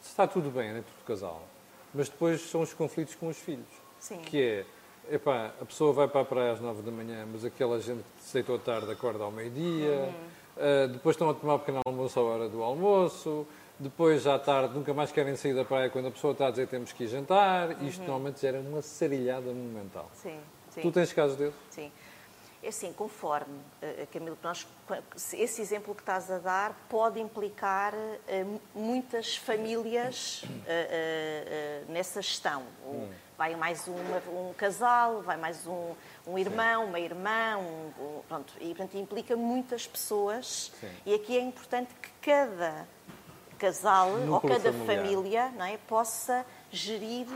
se 0.00 0.08
está 0.08 0.26
tudo 0.26 0.50
bem 0.50 0.74
dentro 0.74 0.92
do 0.92 1.04
casal, 1.04 1.44
mas 1.94 2.08
depois 2.08 2.40
são 2.40 2.62
os 2.62 2.74
conflitos 2.74 3.14
com 3.14 3.28
os 3.28 3.38
filhos. 3.38 3.68
Sim. 4.00 4.18
Que 4.22 4.42
é 4.42 4.66
Epá, 5.10 5.52
a 5.60 5.64
pessoa 5.64 5.92
vai 5.92 6.08
para 6.08 6.20
a 6.20 6.24
praia 6.24 6.52
às 6.52 6.60
nove 6.60 6.82
da 6.82 6.90
manhã, 6.90 7.26
mas 7.30 7.44
aquela 7.44 7.80
gente 7.80 8.02
que 8.16 8.22
se 8.22 8.34
deitou 8.34 8.58
tarde 8.58 8.90
acorda 8.90 9.24
ao 9.24 9.30
meio-dia, 9.30 9.90
uhum. 9.90 10.08
uh, 10.56 10.88
depois 10.88 11.14
estão 11.14 11.28
a 11.28 11.34
tomar 11.34 11.54
o 11.54 11.58
pequeno 11.58 11.80
almoço 11.84 12.20
à 12.20 12.22
hora 12.22 12.48
do 12.48 12.62
almoço, 12.62 13.46
depois 13.78 14.26
à 14.26 14.38
tarde 14.38 14.74
nunca 14.74 14.94
mais 14.94 15.10
querem 15.10 15.34
sair 15.36 15.54
da 15.54 15.64
praia 15.64 15.90
quando 15.90 16.08
a 16.08 16.10
pessoa 16.10 16.32
está 16.32 16.46
a 16.46 16.50
dizer 16.50 16.68
temos 16.68 16.92
que 16.92 17.04
ir 17.04 17.08
jantar, 17.08 17.70
uhum. 17.70 17.86
isto 17.86 18.00
normalmente 18.00 18.40
gera 18.40 18.60
uma 18.60 18.80
sarilhada 18.80 19.48
monumental. 19.48 20.08
Sim, 20.14 20.38
sim. 20.70 20.80
Tu 20.80 20.90
tens 20.92 21.12
casos 21.12 21.36
desses? 21.36 21.60
Sim. 21.70 21.90
É 22.62 22.68
assim, 22.68 22.92
conforme, 22.92 23.58
uh, 23.82 24.06
Camilo, 24.12 24.38
nós, 24.42 24.66
esse 25.32 25.60
exemplo 25.60 25.94
que 25.94 26.02
estás 26.02 26.30
a 26.30 26.38
dar 26.38 26.72
pode 26.88 27.18
implicar 27.18 27.92
uh, 27.92 28.60
muitas 28.74 29.36
famílias 29.36 30.44
nessa 31.88 32.22
gestão. 32.22 32.62
Hum 32.86 33.08
vai 33.42 33.56
mais 33.56 33.88
uma, 33.88 34.22
um 34.28 34.54
casal, 34.54 35.20
vai 35.20 35.36
mais 35.36 35.66
um, 35.66 35.94
um 36.28 36.38
irmão, 36.38 36.84
Sim. 36.84 36.88
uma 36.90 37.00
irmã, 37.00 37.56
um, 37.58 37.86
um, 38.00 38.22
pronto, 38.28 38.54
e 38.60 38.68
portanto 38.68 38.96
implica 38.96 39.36
muitas 39.36 39.84
pessoas. 39.84 40.70
Sim. 40.78 40.88
E 41.04 41.12
aqui 41.12 41.36
é 41.36 41.40
importante 41.40 41.92
que 42.00 42.30
cada 42.30 42.86
casal 43.58 44.10
Núcleo 44.10 44.34
ou 44.34 44.40
cada 44.40 44.72
familiar. 44.72 44.86
família 44.86 45.48
não 45.56 45.64
é, 45.64 45.76
possa 45.76 46.46
gerir 46.70 47.26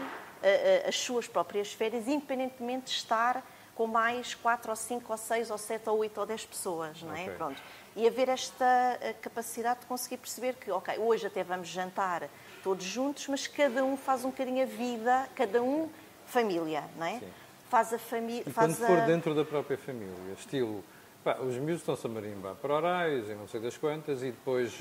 as 0.87 0.97
suas 0.97 1.27
próprias 1.27 1.73
férias, 1.73 2.07
independentemente 2.07 2.85
de 2.85 2.99
estar 2.99 3.45
com 3.77 3.87
mais 3.87 4.35
quatro 4.35 4.71
ou 4.71 4.77
cinco 4.77 5.13
ou 5.13 5.19
seis 5.19 5.51
ou 5.51 5.59
sete 5.59 5.89
ou 5.89 5.99
oito 5.99 6.19
ou 6.19 6.27
dez 6.27 6.45
pessoas, 6.45 7.03
não 7.03 7.15
é? 7.15 7.25
Okay. 7.25 7.35
Pronto. 7.35 7.63
E 7.95 8.07
haver 8.07 8.29
esta 8.31 8.65
uh, 8.65 9.15
capacidade 9.21 9.81
de 9.81 9.87
conseguir 9.87 10.17
perceber 10.17 10.55
que, 10.55 10.71
ok, 10.71 10.99
hoje 10.99 11.27
até 11.27 11.45
vamos 11.45 11.69
jantar 11.69 12.29
todos 12.63 12.85
juntos, 12.85 13.29
mas 13.29 13.47
cada 13.47 13.85
um 13.85 13.97
faz 13.97 14.25
um 14.25 14.31
bocadinho 14.31 14.63
a 14.63 14.67
vida, 14.67 15.29
cada 15.37 15.63
um 15.63 15.89
família, 16.27 16.85
não 16.97 17.07
é? 17.07 17.19
Sim. 17.21 17.29
Faz 17.69 17.93
a 17.93 17.99
família. 17.99 18.45
Quando 18.53 18.75
for 18.75 19.01
dentro 19.03 19.35
da 19.35 19.45
própria 19.45 19.77
família, 19.77 20.33
estilo. 20.37 20.83
Pá, 21.23 21.37
os 21.41 21.57
miúdos 21.57 21.81
estão-se 21.81 22.07
a 22.07 22.11
marimbar 22.11 22.55
para 22.55 22.73
orais 22.73 23.29
e 23.29 23.35
não 23.35 23.49
sei 23.49 23.61
das 23.61 23.77
quantas 23.77 24.23
e 24.23 24.31
depois 24.31 24.79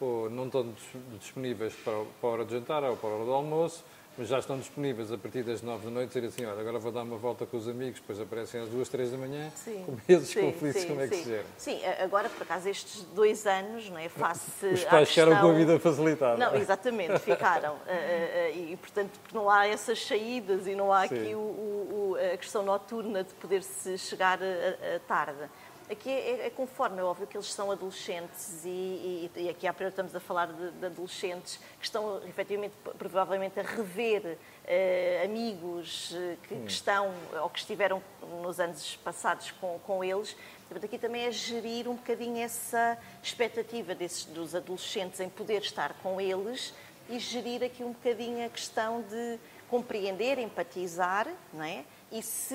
ou 0.00 0.26
eh, 0.26 0.30
não 0.30 0.46
estão 0.46 0.74
disponíveis 1.18 1.74
para, 1.74 2.04
para 2.20 2.28
a 2.28 2.32
hora 2.32 2.44
de 2.46 2.52
jantar 2.52 2.82
ou 2.84 2.96
para 2.96 3.10
a 3.10 3.12
hora 3.12 3.24
do 3.26 3.32
almoço 3.32 3.84
mas 4.16 4.28
já 4.28 4.38
estão 4.38 4.58
disponíveis 4.58 5.10
a 5.12 5.18
partir 5.18 5.42
das 5.42 5.60
nove 5.62 5.84
da 5.86 5.90
noite, 5.90 6.08
dizer 6.14 6.26
assim, 6.26 6.44
olha, 6.44 6.60
agora 6.60 6.78
vou 6.78 6.92
dar 6.92 7.02
uma 7.02 7.16
volta 7.16 7.44
com 7.46 7.56
os 7.56 7.66
amigos, 7.68 8.00
depois 8.00 8.20
aparecem 8.20 8.60
às 8.60 8.68
duas, 8.68 8.88
três 8.88 9.10
da 9.10 9.18
manhã, 9.18 9.50
Sim. 9.56 9.82
como 9.84 10.00
esses 10.08 10.28
Sim, 10.28 10.40
conflitos, 10.52 10.82
sim, 10.82 10.88
como 10.88 11.00
é 11.00 11.08
que 11.08 11.16
sim. 11.16 11.22
se 11.24 11.28
gera? 11.30 11.44
Sim, 11.58 11.80
agora, 12.02 12.28
por 12.28 12.42
acaso, 12.42 12.68
estes 12.68 13.02
dois 13.14 13.46
anos, 13.46 13.90
não 13.90 13.98
é, 13.98 14.08
face 14.08 14.66
Os 14.66 14.86
à 14.86 14.90
pais 14.90 15.08
ficaram 15.08 15.32
com 15.32 15.36
a 15.38 15.40
questão- 15.40 15.56
vida 15.56 15.80
facilitada. 15.80 16.36
Não, 16.38 16.54
exatamente, 16.56 17.18
ficaram. 17.18 17.76
Eh, 17.86 17.92
eh, 17.92 18.50
eh, 18.54 18.72
e, 18.72 18.76
portanto, 18.76 19.10
porque 19.22 19.36
não 19.36 19.50
há 19.50 19.66
essas 19.66 20.04
saídas 20.04 20.66
e 20.66 20.74
não 20.74 20.92
há 20.92 21.06
Sim. 21.06 21.14
aqui 21.14 21.34
o- 21.34 21.38
o- 21.38 22.16
a 22.32 22.36
questão 22.36 22.62
noturna 22.62 23.22
de 23.24 23.34
poder-se 23.34 23.96
chegar 23.98 24.38
a 24.42 24.98
tarde. 25.06 25.48
Aqui 25.94 26.10
é, 26.10 26.46
é 26.46 26.50
conforme, 26.50 26.98
é 26.98 27.04
óbvio 27.04 27.24
que 27.24 27.36
eles 27.36 27.52
são 27.52 27.70
adolescentes 27.70 28.64
e, 28.64 28.68
e, 28.68 29.30
e 29.36 29.48
aqui 29.48 29.64
há 29.64 29.72
priori 29.72 29.92
estamos 29.92 30.12
a 30.12 30.18
falar 30.18 30.46
de, 30.46 30.72
de 30.72 30.86
adolescentes 30.86 31.60
que 31.78 31.84
estão, 31.84 32.20
efetivamente, 32.26 32.74
provavelmente 32.98 33.60
a 33.60 33.62
rever 33.62 34.36
eh, 34.66 35.22
amigos 35.24 36.12
eh, 36.12 36.36
que, 36.48 36.56
que 36.56 36.70
estão 36.70 37.14
ou 37.40 37.48
que 37.48 37.60
estiveram 37.60 38.02
nos 38.42 38.58
anos 38.58 38.96
passados 39.04 39.52
com, 39.52 39.78
com 39.86 40.02
eles. 40.02 40.36
Portanto, 40.68 40.84
aqui 40.84 40.98
também 40.98 41.26
é 41.26 41.30
gerir 41.30 41.88
um 41.88 41.94
bocadinho 41.94 42.38
essa 42.38 42.98
expectativa 43.22 43.94
desses, 43.94 44.24
dos 44.24 44.52
adolescentes 44.52 45.20
em 45.20 45.28
poder 45.28 45.62
estar 45.62 45.94
com 46.02 46.20
eles 46.20 46.74
e 47.08 47.20
gerir 47.20 47.62
aqui 47.62 47.84
um 47.84 47.92
bocadinho 47.92 48.44
a 48.44 48.48
questão 48.48 49.00
de 49.02 49.38
compreender, 49.70 50.40
empatizar, 50.40 51.28
não 51.52 51.62
é? 51.64 51.84
E 52.14 52.22
se, 52.22 52.54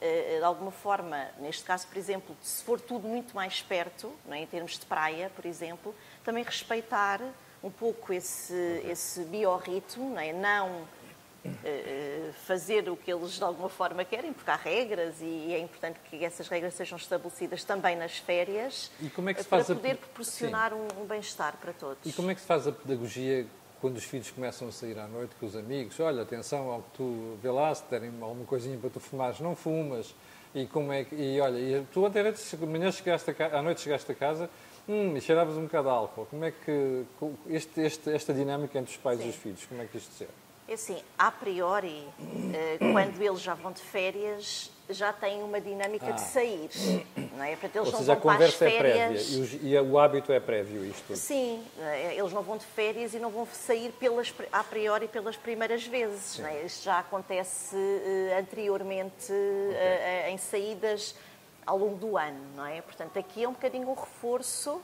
eh, 0.00 0.36
de 0.40 0.44
alguma 0.44 0.72
forma, 0.72 1.28
neste 1.38 1.62
caso, 1.62 1.86
por 1.86 1.96
exemplo, 1.96 2.36
se 2.42 2.64
for 2.64 2.80
tudo 2.80 3.06
muito 3.06 3.36
mais 3.36 3.62
perto, 3.62 4.12
é? 4.28 4.38
em 4.38 4.46
termos 4.46 4.76
de 4.76 4.84
praia, 4.84 5.30
por 5.36 5.46
exemplo, 5.46 5.94
também 6.24 6.42
respeitar 6.42 7.20
um 7.62 7.70
pouco 7.70 8.12
esse, 8.12 8.52
esse 8.84 9.20
biorritmo, 9.26 10.10
não 10.10 10.18
é? 10.20 10.32
Não 10.32 10.88
eh, 11.64 12.32
fazer 12.46 12.88
o 12.90 12.96
que 12.96 13.12
eles 13.12 13.34
de 13.34 13.44
alguma 13.44 13.68
forma 13.68 14.04
querem, 14.04 14.32
porque 14.32 14.50
há 14.50 14.56
regras 14.56 15.14
e 15.20 15.54
é 15.54 15.58
importante 15.60 16.00
que 16.10 16.24
essas 16.24 16.48
regras 16.48 16.74
sejam 16.74 16.98
estabelecidas 16.98 17.62
também 17.62 17.94
nas 17.94 18.18
férias 18.18 18.90
E 19.00 19.08
como 19.08 19.30
é 19.30 19.34
que 19.34 19.40
se 19.40 19.46
eh, 19.46 19.50
para 19.50 19.58
faz 19.58 19.70
a- 19.70 19.74
poder 19.76 19.96
proporcionar 19.98 20.74
um, 20.74 20.88
um 21.00 21.06
bem-estar 21.06 21.56
para 21.58 21.72
todos. 21.72 22.04
E 22.04 22.12
como 22.12 22.28
é 22.32 22.34
que 22.34 22.40
se 22.40 22.46
faz 22.48 22.66
a 22.66 22.72
pedagogia 22.72 23.46
quando 23.86 23.98
os 23.98 24.04
filhos 24.04 24.32
começam 24.32 24.66
a 24.66 24.72
sair 24.72 24.98
à 24.98 25.06
noite 25.06 25.36
com 25.38 25.46
os 25.46 25.54
amigos? 25.54 26.00
Olha, 26.00 26.22
atenção 26.22 26.68
ao 26.68 26.82
que 26.82 26.90
tu 26.96 27.38
vê 27.40 27.48
lá, 27.52 27.72
se 27.72 27.84
derem 27.88 28.10
alguma 28.20 28.44
coisinha 28.44 28.76
para 28.76 28.90
tu 28.90 28.98
fumares, 28.98 29.38
não 29.38 29.54
fumas. 29.54 30.12
E 30.52 30.66
como 30.66 30.92
é 30.92 31.04
que. 31.04 31.14
E 31.14 31.40
olha, 31.40 31.56
e 31.56 31.86
tu 31.92 32.04
ontem 32.04 32.18
à 32.18 32.22
noite, 32.24 32.56
de 32.56 32.66
manhã 32.66 32.90
chegaste 32.90 33.30
a 33.30 33.58
à 33.58 33.62
noite 33.62 33.82
chegaste 33.82 34.10
a 34.10 34.14
casa 34.14 34.50
hum, 34.88 35.16
e 35.16 35.20
cheiravas 35.20 35.56
um 35.56 35.62
bocado 35.62 35.88
de 35.88 35.94
álcool. 35.94 36.26
Como 36.26 36.44
é 36.44 36.50
que. 36.50 37.04
Este, 37.48 37.80
este, 37.82 38.10
esta 38.10 38.34
dinâmica 38.34 38.76
entre 38.76 38.90
os 38.90 38.96
pais 38.96 39.24
e 39.24 39.28
os 39.28 39.36
filhos, 39.36 39.64
como 39.66 39.80
é 39.80 39.86
que 39.86 39.98
isto 39.98 40.12
se 40.12 40.18
gera? 40.20 40.32
É 40.66 40.74
assim, 40.74 41.00
a 41.16 41.30
priori, 41.30 42.08
eh, 42.52 42.78
quando 42.80 43.22
eles 43.22 43.40
já 43.40 43.54
vão 43.54 43.70
de 43.70 43.80
férias, 43.80 44.72
já 44.88 45.12
têm 45.12 45.42
uma 45.42 45.60
dinâmica 45.60 46.12
de 46.12 46.20
sair. 46.20 46.70
Não 47.36 47.44
é? 47.44 47.50
Portanto, 47.56 47.76
eles 47.76 47.86
Ou 47.88 47.92
não 47.92 47.98
seja, 47.98 48.12
a 48.12 48.14
vão 48.14 48.22
para 48.22 48.32
as 48.46 48.54
conversa 48.54 48.64
é 48.68 48.78
prévia 48.78 48.94
férias. 49.08 49.28
e, 49.32 49.40
os- 49.40 49.58
e 49.62 49.76
o 49.78 49.98
hábito 49.98 50.32
é 50.32 50.40
prévio, 50.40 50.84
isto. 50.86 51.16
Sim, 51.16 51.62
eh, 51.78 52.14
eles 52.16 52.32
não 52.32 52.42
vão 52.42 52.56
de 52.56 52.64
férias 52.64 53.12
e 53.12 53.18
não 53.18 53.30
vão 53.30 53.46
sair 53.52 53.90
pelas, 53.92 54.32
a 54.52 54.64
priori 54.64 55.06
pelas 55.08 55.36
primeiras 55.36 55.84
vezes. 55.86 56.38
Não 56.38 56.48
é? 56.48 56.62
Isto 56.62 56.84
já 56.84 56.98
acontece 57.00 57.76
eh, 57.76 58.38
anteriormente 58.40 59.30
eh, 59.32 60.24
eh, 60.26 60.30
em 60.30 60.38
saídas 60.38 61.14
ao 61.66 61.76
longo 61.76 61.96
do 61.96 62.16
ano, 62.16 62.40
não 62.54 62.64
é? 62.64 62.80
Portanto, 62.80 63.18
aqui 63.18 63.42
é 63.44 63.48
um 63.48 63.52
bocadinho 63.52 63.88
um 63.90 63.94
reforço 63.94 64.80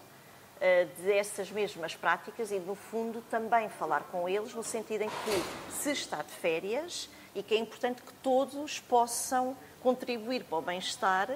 dessas 1.05 1.51
mesmas 1.51 1.97
práticas 1.97 2.53
e, 2.53 2.59
no 2.61 2.77
fundo, 2.77 3.21
também 3.29 3.69
falar 3.69 4.05
com 4.13 4.29
eles 4.29 4.55
no 4.55 4.63
sentido 4.63 5.03
em 5.03 5.09
que 5.09 5.73
se 5.73 5.91
está 5.91 6.19
de 6.23 6.31
férias 6.33 7.09
e 7.35 7.43
que 7.43 7.55
é 7.55 7.59
importante 7.59 8.01
que 8.01 8.13
todos 8.23 8.79
possam 8.79 9.57
contribuir 9.83 10.45
para 10.45 10.59
o 10.59 10.63
bem-estar 10.63 11.29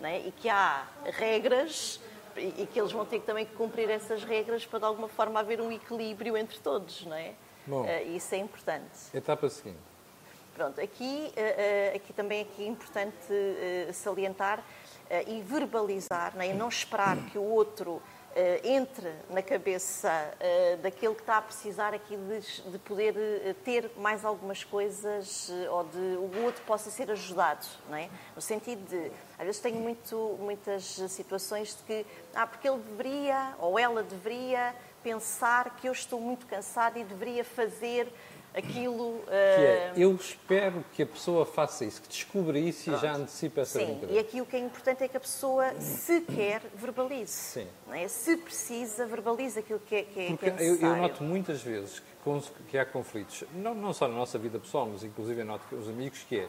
não 0.00 0.08
é? 0.08 0.20
e 0.20 0.32
que 0.32 0.48
há 0.48 0.84
regras 1.04 2.00
e 2.00 2.12
e 2.36 2.66
que 2.66 2.80
eles 2.80 2.92
vão 2.92 3.04
ter 3.04 3.20
também 3.20 3.44
que 3.44 3.54
cumprir 3.54 3.90
essas 3.90 4.24
regras 4.24 4.64
para, 4.64 4.78
de 4.78 4.84
alguma 4.84 5.08
forma, 5.08 5.40
haver 5.40 5.60
um 5.60 5.70
equilíbrio 5.70 6.36
entre 6.36 6.58
todos, 6.58 7.04
não 7.04 7.16
é? 7.16 7.34
Bom. 7.66 7.84
Eh, 7.86 8.04
isso 8.04 8.34
é 8.34 8.38
importante. 8.38 9.14
Etapa 9.14 9.48
seguinte. 9.48 9.78
Pronto, 10.54 10.80
aqui, 10.80 11.32
eh, 11.36 11.92
aqui 11.94 12.12
também 12.12 12.42
aqui 12.42 12.64
é 12.64 12.66
importante 12.66 13.14
eh, 13.30 13.90
salientar 13.92 14.62
e 15.26 15.42
verbalizar, 15.42 16.32
não, 16.34 16.42
é? 16.42 16.48
E 16.48 16.54
não 16.54 16.68
esperar 16.68 17.18
que 17.30 17.36
o 17.36 17.42
outro 17.42 18.00
entre 18.64 19.12
na 19.30 19.42
cabeça 19.42 20.10
eh, 20.40 20.78
daquele 20.82 21.14
que 21.14 21.20
está 21.20 21.38
a 21.38 21.42
precisar 21.42 21.92
aqui 21.92 22.16
de, 22.16 22.70
de 22.70 22.78
poder 22.78 23.14
eh, 23.16 23.54
ter 23.64 23.90
mais 23.96 24.24
algumas 24.24 24.64
coisas 24.64 25.50
eh, 25.50 25.68
ou 25.68 25.84
de 25.84 25.98
o 25.98 26.44
outro 26.44 26.62
possa 26.64 26.90
ser 26.90 27.10
ajudado, 27.10 27.66
não 27.88 27.96
é? 27.96 28.08
No 28.34 28.40
sentido 28.40 28.82
de, 28.88 29.10
às 29.38 29.44
vezes 29.44 29.60
tenho 29.60 29.78
muito, 29.78 30.36
muitas 30.40 30.84
situações 31.08 31.76
de 31.76 31.82
que, 31.82 32.06
ah, 32.34 32.46
porque 32.46 32.68
ele 32.68 32.78
deveria 32.78 33.54
ou 33.58 33.78
ela 33.78 34.02
deveria 34.02 34.74
pensar 35.02 35.76
que 35.76 35.88
eu 35.88 35.92
estou 35.92 36.20
muito 36.20 36.46
cansado 36.46 36.98
e 36.98 37.04
deveria 37.04 37.44
fazer 37.44 38.08
aquilo 38.54 39.20
Que 39.26 39.32
é, 39.32 39.34
eh, 39.34 39.92
eu 39.96 40.14
espero 40.14 40.84
que 40.92 41.02
a 41.02 41.06
pessoa 41.06 41.46
faça 41.46 41.84
isso, 41.84 42.02
que 42.02 42.08
descubra 42.08 42.58
isso 42.58 42.90
e 42.90 42.96
já 42.98 43.14
antecipe 43.14 43.60
essa 43.60 43.78
Sim, 43.78 43.86
brincadeira. 43.86 44.14
e 44.14 44.18
aqui 44.18 44.40
o 44.40 44.46
que 44.46 44.56
é 44.56 44.58
importante 44.58 45.02
é 45.02 45.08
que 45.08 45.16
a 45.16 45.20
pessoa, 45.20 45.72
se 45.80 46.20
quer, 46.22 46.62
verbalize. 46.74 47.32
Sim. 47.32 47.66
Não 47.86 47.94
é? 47.94 48.08
Se 48.08 48.36
precisa, 48.36 49.06
verbalize 49.06 49.58
aquilo 49.58 49.80
que 49.80 49.94
é, 49.94 50.02
que 50.02 50.20
é, 50.20 50.24
que 50.26 50.30
Porque 50.30 50.46
é 50.46 50.48
eu, 50.50 50.54
necessário. 50.54 50.96
eu 50.96 51.02
noto 51.02 51.24
muitas 51.24 51.62
vezes 51.62 52.00
que, 52.00 52.62
que 52.68 52.78
há 52.78 52.84
conflitos, 52.84 53.44
não, 53.54 53.74
não 53.74 53.92
só 53.92 54.06
na 54.06 54.14
nossa 54.14 54.38
vida 54.38 54.58
pessoal, 54.58 54.88
mas 54.90 55.02
inclusive 55.02 55.40
eu 55.40 55.46
noto 55.46 55.66
que 55.68 55.74
os 55.74 55.88
amigos, 55.88 56.24
que 56.28 56.40
é 56.40 56.48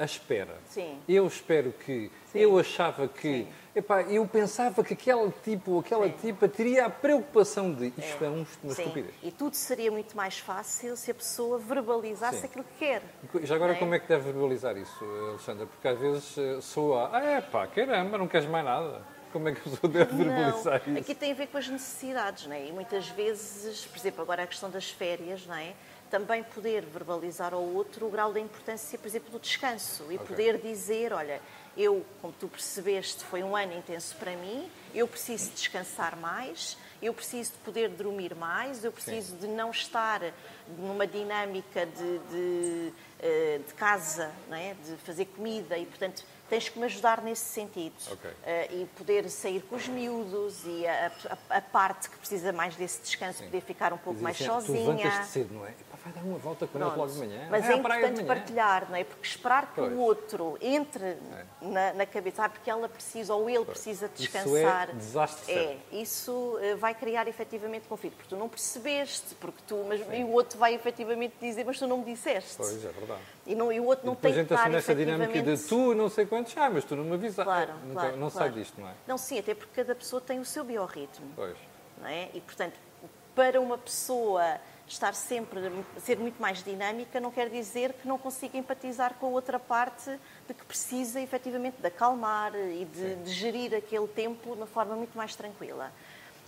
a 0.00 0.04
espera. 0.06 0.56
Sim. 0.64 0.98
Eu 1.06 1.26
espero 1.26 1.72
que, 1.72 2.10
Sim. 2.32 2.38
eu 2.38 2.58
achava 2.58 3.06
que, 3.06 3.46
epá, 3.76 4.00
eu 4.02 4.26
pensava 4.26 4.82
que 4.82 4.94
aquele 4.94 5.30
tipo 5.44 5.72
ou 5.72 5.80
aquela 5.80 6.08
tipa 6.08 6.48
teria 6.48 6.86
a 6.86 6.90
preocupação 6.90 7.70
de, 7.72 7.92
isto 7.98 8.24
é, 8.24 8.28
um- 8.30 8.46
uma 8.64 8.74
Sim. 8.74 8.82
estupidez. 8.82 9.14
E 9.22 9.30
tudo 9.30 9.54
seria 9.54 9.90
muito 9.90 10.16
mais 10.16 10.38
fácil 10.38 10.96
se 10.96 11.10
a 11.10 11.14
pessoa 11.14 11.58
verbalizasse 11.58 12.38
Sim. 12.38 12.46
aquilo 12.46 12.64
que 12.64 12.78
quer. 12.78 13.02
Já 13.42 13.54
agora, 13.56 13.72
é? 13.72 13.76
como 13.76 13.94
é 13.94 13.98
que 13.98 14.08
deve 14.08 14.32
verbalizar 14.32 14.74
isso, 14.78 15.04
Alexandra? 15.28 15.66
Porque 15.66 15.86
às 15.86 15.98
vezes 15.98 16.38
eh, 16.38 16.60
soa, 16.62 17.10
ah, 17.12 17.22
é 17.22 17.40
pá, 17.42 17.66
caramba, 17.66 18.16
não 18.16 18.26
queres 18.26 18.48
mais 18.48 18.64
nada. 18.64 19.02
Como 19.32 19.48
é 19.48 19.52
que 19.52 19.60
a 19.60 19.62
pessoa 19.62 19.92
deve 19.92 20.16
verbalizar 20.16 20.82
Não, 20.86 20.94
isso? 20.94 21.00
aqui 21.02 21.14
tem 21.14 21.30
a 21.30 21.34
ver 21.36 21.46
com 21.48 21.58
as 21.58 21.68
necessidades, 21.68 22.46
não 22.46 22.56
é? 22.56 22.66
E 22.66 22.72
muitas 22.72 23.06
vezes, 23.10 23.84
por 23.86 23.96
exemplo, 23.98 24.22
agora 24.22 24.42
a 24.42 24.46
questão 24.46 24.68
das 24.70 24.90
férias, 24.90 25.46
não 25.46 25.54
é? 25.54 25.74
Também 26.10 26.42
poder 26.42 26.84
verbalizar 26.84 27.54
ao 27.54 27.62
outro 27.62 28.06
o 28.06 28.10
grau 28.10 28.32
da 28.32 28.40
importância, 28.40 28.98
por 28.98 29.06
exemplo, 29.06 29.30
do 29.30 29.38
descanso 29.38 30.04
e 30.10 30.18
poder 30.18 30.58
dizer, 30.58 31.12
olha, 31.12 31.40
eu, 31.76 32.04
como 32.20 32.32
tu 32.32 32.48
percebeste, 32.48 33.22
foi 33.24 33.44
um 33.44 33.54
ano 33.54 33.72
intenso 33.78 34.16
para 34.16 34.32
mim, 34.32 34.68
eu 34.92 35.06
preciso 35.06 35.50
descansar 35.52 36.16
mais, 36.16 36.76
eu 37.00 37.14
preciso 37.14 37.52
de 37.52 37.58
poder 37.58 37.88
dormir 37.90 38.34
mais, 38.34 38.84
eu 38.84 38.90
preciso 38.90 39.36
de 39.36 39.46
não 39.46 39.70
estar 39.70 40.20
numa 40.76 41.06
dinâmica 41.06 41.86
de, 41.86 42.18
de, 42.30 42.92
eh, 43.20 43.60
de 43.64 43.72
casa, 43.74 44.32
é? 44.50 44.74
de 44.84 44.96
fazer 45.04 45.26
comida 45.26 45.78
e, 45.78 45.86
portanto, 45.86 46.24
tens 46.48 46.68
que 46.68 46.76
me 46.76 46.86
ajudar 46.86 47.22
nesse 47.22 47.44
sentido. 47.44 47.94
Ok. 48.10 48.30
Eh, 48.44 48.68
e 48.72 48.86
poder 48.96 49.30
sair 49.30 49.62
com 49.62 49.76
os 49.76 49.86
miúdos 49.86 50.64
e 50.66 50.84
a, 50.88 51.12
a- 51.30 51.58
a 51.58 51.60
parte 51.60 52.10
que 52.10 52.18
precisa 52.18 52.52
mais 52.52 52.74
desse 52.74 53.00
descanso, 53.00 53.44
poder 53.44 53.60
ficar 53.60 53.92
um 53.92 53.98
pouco 53.98 54.20
mais 54.20 54.34
assim, 54.36 54.46
sozinha. 54.46 54.76
Tu 54.80 54.88
levantas-te 54.88 55.26
cedo, 55.32 55.54
não 55.54 55.64
é? 55.64 55.72
Vai 56.02 56.12
dar 56.14 56.22
uma 56.22 56.38
volta 56.38 56.66
com 56.66 56.78
Pronto. 56.78 56.96
logo 56.96 57.12
de 57.12 57.18
manhã. 57.18 57.46
Mas 57.50 57.64
é 57.64 57.72
de 57.72 57.78
importante 57.78 58.24
partilhar, 58.24 58.88
não 58.88 58.96
é? 58.96 59.04
Porque 59.04 59.26
esperar 59.26 59.66
que 59.66 59.74
Pois. 59.80 59.92
o 59.92 59.96
outro 59.98 60.56
entre 60.60 61.16
na, 61.60 61.92
na 61.92 62.06
cabeça, 62.06 62.44
ah, 62.44 62.48
porque 62.48 62.70
ela 62.70 62.88
precisa 62.88 63.34
ou 63.34 63.50
ele 63.50 63.64
precisa 63.66 64.06
Isso 64.14 64.24
é 64.36 64.40
descansar. 64.42 64.94
desastre 64.94 65.52
É, 65.52 65.76
isso 65.92 66.58
eh, 66.62 66.74
vai 66.74 66.94
criar 66.94 67.28
efetivamente 67.28 67.86
conflito, 67.86 68.14
porque 68.14 68.28
tu 68.30 68.36
não 68.36 68.48
percebeste, 68.48 69.34
porque 69.34 69.58
tu, 69.66 69.84
mas, 69.86 70.00
e 70.12 70.24
o 70.24 70.30
outro 70.32 70.58
vai 70.58 70.74
efetivamente 70.74 71.34
dizer, 71.40 71.64
mas 71.64 71.78
tu 71.78 71.86
não 71.86 71.98
me 71.98 72.04
disseste. 72.06 72.56
Pois, 72.56 72.84
é 72.84 72.88
verdade. 72.88 73.20
E, 73.46 73.54
não, 73.54 73.70
e 73.70 73.78
o 73.78 73.84
outro 73.84 74.06
não 74.06 74.14
Depois 74.14 74.34
tem 74.34 74.46
que 74.46 74.54
estar 74.54 74.68
nessa 74.70 74.94
dinâmica 74.94 75.42
de 75.42 75.56
tu 75.64 75.94
não 75.94 76.08
sei 76.08 76.24
quantos, 76.24 76.56
ah, 76.56 76.70
mas 76.70 76.84
tu 76.84 76.96
não 76.96 77.04
me 77.04 77.14
avisaste. 77.14 77.44
Claro, 77.44 77.72
Nunca- 77.84 78.00
claro, 78.00 78.16
não 78.16 78.30
claro. 78.30 78.50
sai 78.52 78.58
disto, 78.58 78.80
não 78.80 78.88
é? 78.88 78.92
Não, 79.06 79.18
sim, 79.18 79.38
até 79.38 79.54
porque 79.54 79.72
cada 79.82 79.94
pessoa 79.94 80.20
tem 80.20 80.38
o 80.40 80.44
seu 80.44 80.64
biorritmo. 80.64 81.26
Pois. 81.36 81.56
não 82.00 82.08
é? 82.08 82.30
E, 82.32 82.40
portanto, 82.40 82.74
para 83.34 83.60
uma 83.60 83.76
pessoa 83.78 84.58
estar 84.92 85.14
sempre, 85.14 85.60
ser 85.98 86.18
muito 86.18 86.40
mais 86.40 86.62
dinâmica, 86.62 87.20
não 87.20 87.30
quer 87.30 87.48
dizer 87.48 87.92
que 87.94 88.06
não 88.08 88.18
consiga 88.18 88.58
empatizar 88.58 89.14
com 89.14 89.26
a 89.26 89.30
outra 89.30 89.58
parte 89.58 90.10
de 90.48 90.54
que 90.54 90.64
precisa, 90.64 91.20
efetivamente, 91.20 91.76
de 91.80 91.86
acalmar 91.86 92.54
e 92.54 92.84
de, 92.84 93.16
de 93.16 93.30
gerir 93.32 93.74
aquele 93.74 94.08
tempo 94.08 94.50
de 94.50 94.56
uma 94.56 94.66
forma 94.66 94.96
muito 94.96 95.16
mais 95.16 95.34
tranquila. 95.36 95.90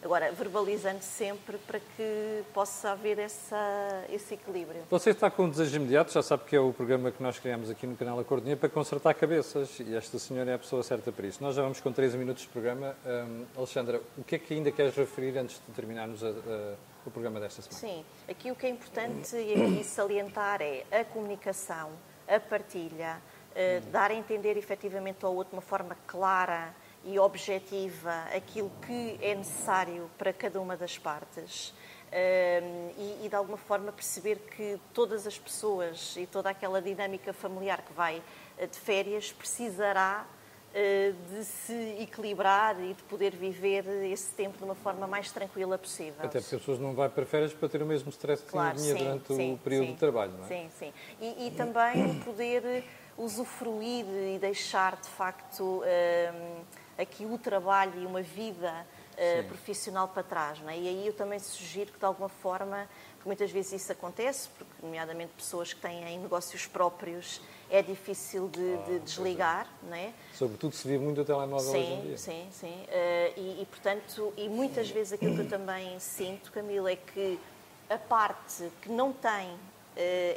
Agora, 0.05 0.33
verbalizando 0.33 1.01
sempre 1.01 1.57
para 1.59 1.79
que 1.79 2.43
possa 2.53 2.91
haver 2.91 3.21
essa, 3.21 4.05
esse 4.11 4.35
equilíbrio. 4.35 4.83
Você 4.91 5.11
está 5.11 5.31
com 5.31 5.45
um 5.45 5.49
desejo 5.49 5.77
imediato, 5.77 6.13
já 6.13 6.21
sabe 6.21 6.43
que 6.45 6.57
é 6.57 6.61
o 6.61 6.73
programa 6.73 7.13
que 7.13 7.23
nós 7.23 7.39
criamos 7.39 7.71
aqui 7.71 7.87
no 7.87 7.97
canal 7.97 8.19
Acordinha 8.19 8.57
para 8.57 8.69
consertar 8.69 9.15
cabeças 9.15 9.79
e 9.79 9.95
esta 9.95 10.19
senhora 10.19 10.51
é 10.51 10.55
a 10.55 10.59
pessoa 10.59 10.83
certa 10.83 11.13
para 11.13 11.25
isso. 11.29 11.41
Nós 11.41 11.55
já 11.55 11.63
vamos 11.63 11.81
com 11.81 11.93
13 11.93 12.19
minutos 12.19 12.43
de 12.43 12.49
programa. 12.49 12.97
Hum, 13.07 13.45
Alexandra, 13.57 14.03
o 14.19 14.25
que 14.25 14.35
é 14.35 14.39
que 14.41 14.55
ainda 14.55 14.73
queres 14.73 14.97
referir 14.97 15.39
antes 15.39 15.61
de 15.65 15.73
terminarmos 15.73 16.25
a, 16.25 16.31
a- 16.31 16.75
o 17.05 17.11
programa 17.11 17.41
desta 17.41 17.63
semana. 17.63 17.81
Sim, 17.81 18.05
aqui 18.29 18.51
o 18.51 18.57
que 18.57 18.67
é 18.67 18.69
importante 18.69 19.37
aqui 19.37 19.85
salientar 19.85 20.61
é 20.63 20.85
a 20.91 21.05
comunicação, 21.05 21.91
a 22.29 22.39
partilha, 22.39 23.21
uh, 23.51 23.91
dar 23.91 24.11
a 24.11 24.15
entender 24.15 24.57
efetivamente 24.57 25.25
ao 25.25 25.35
outro 25.35 25.51
de 25.51 25.57
uma 25.57 25.63
forma 25.63 25.97
clara 26.07 26.75
e 27.05 27.19
objetiva 27.19 28.25
aquilo 28.35 28.71
que 28.87 29.19
é 29.21 29.35
necessário 29.35 30.09
para 30.17 30.33
cada 30.33 30.61
uma 30.61 30.77
das 30.77 30.97
partes. 30.99 31.75
Uh, 32.09 32.93
e, 32.99 33.25
e, 33.25 33.29
de 33.29 33.35
alguma 33.35 33.57
forma 33.57 33.91
perceber 33.91 34.37
que 34.37 34.79
todas 34.93 35.27
as 35.27 35.39
pessoas 35.39 36.15
e 36.19 36.27
toda 36.27 36.51
aquela 36.51 36.81
dinâmica 36.83 37.33
familiar 37.33 37.81
que 37.81 37.93
vai 37.95 38.23
uh, 38.59 38.67
de 38.67 38.79
férias 38.79 39.33
precisará 39.33 40.27
de 40.73 41.45
se 41.45 41.97
equilibrar 42.01 42.81
e 42.83 42.95
de 42.95 43.03
poder 43.03 43.37
viver 43.37 43.85
esse 44.11 44.33
tempo 44.33 44.57
de 44.57 44.65
uma 44.65 44.75
forma 44.75 45.07
mais 45.07 45.31
tranquila 45.31 45.77
possível. 45.77 46.15
Até 46.19 46.41
porque 46.41 46.55
as 46.55 46.61
pessoas 46.61 46.79
não 46.79 46.95
vão 46.95 47.09
para 47.11 47.27
férias 47.27 47.53
para 47.53 47.69
ter 47.69 47.83
o 47.83 47.87
mesmo 47.87 48.11
stress 48.11 48.43
que 48.43 48.51
claro, 48.51 48.77
tinha 48.77 48.95
sim, 48.95 48.99
durante 48.99 49.35
sim, 49.35 49.55
o 49.55 49.59
período 49.59 49.87
sim, 49.87 49.93
de 49.93 49.99
trabalho, 49.99 50.33
não 50.33 50.45
é? 50.45 50.49
Sim, 50.49 50.71
sim. 50.79 50.93
E, 51.21 51.49
e 51.49 51.51
também 51.51 52.19
poder 52.21 52.85
usufruir 53.19 54.07
e 54.07 54.39
deixar, 54.39 54.97
de 54.97 55.09
facto, 55.09 55.83
aqui 56.97 57.25
o 57.25 57.37
trabalho 57.37 58.01
e 58.01 58.07
uma 58.07 58.23
vida 58.23 58.87
uh, 59.13 59.49
profissional 59.49 60.09
para 60.09 60.23
trás. 60.23 60.61
Não 60.61 60.71
é? 60.71 60.79
E 60.79 60.89
aí 60.89 61.07
eu 61.07 61.13
também 61.13 61.39
sugiro 61.39 61.93
que, 61.93 61.99
de 61.99 62.05
alguma 62.05 62.29
forma, 62.29 62.89
que 63.21 63.27
muitas 63.27 63.51
vezes 63.51 63.83
isso 63.83 63.93
acontece, 63.93 64.49
porque, 64.57 64.73
nomeadamente, 64.83 65.33
pessoas 65.37 65.73
que 65.73 65.81
têm 65.81 66.19
negócios 66.19 66.67
próprios, 66.67 67.41
é 67.73 67.83
difícil 67.83 68.49
de, 68.49 68.75
ah, 68.75 68.85
de 68.87 68.99
desligar. 69.01 69.67
É. 69.67 69.87
Não 69.89 69.97
é? 69.97 70.13
Sobretudo 70.35 70.75
se 70.75 70.87
vive 70.87 71.03
muito 71.03 71.23
o 71.23 71.25
telemóvel 71.25 71.73
sim, 71.73 71.79
hoje 71.79 71.93
em 71.93 72.01
dia. 72.03 72.19
Sim, 72.19 72.47
sim. 72.53 72.67
Uh, 72.67 73.41
e, 73.41 73.63
e, 73.63 73.67
portanto, 73.69 74.33
e 74.37 74.49
muitas 74.49 74.91
vezes 74.91 75.15
aquilo 75.15 75.35
que 75.35 75.41
eu 75.41 75.49
também 75.49 75.99
sinto, 75.99 76.53
Camila, 76.53 76.93
é 76.93 76.97
que 76.97 77.41
a 77.89 77.97
parte 77.97 78.71
que 78.83 78.91
não 78.91 79.13
tem 79.13 79.57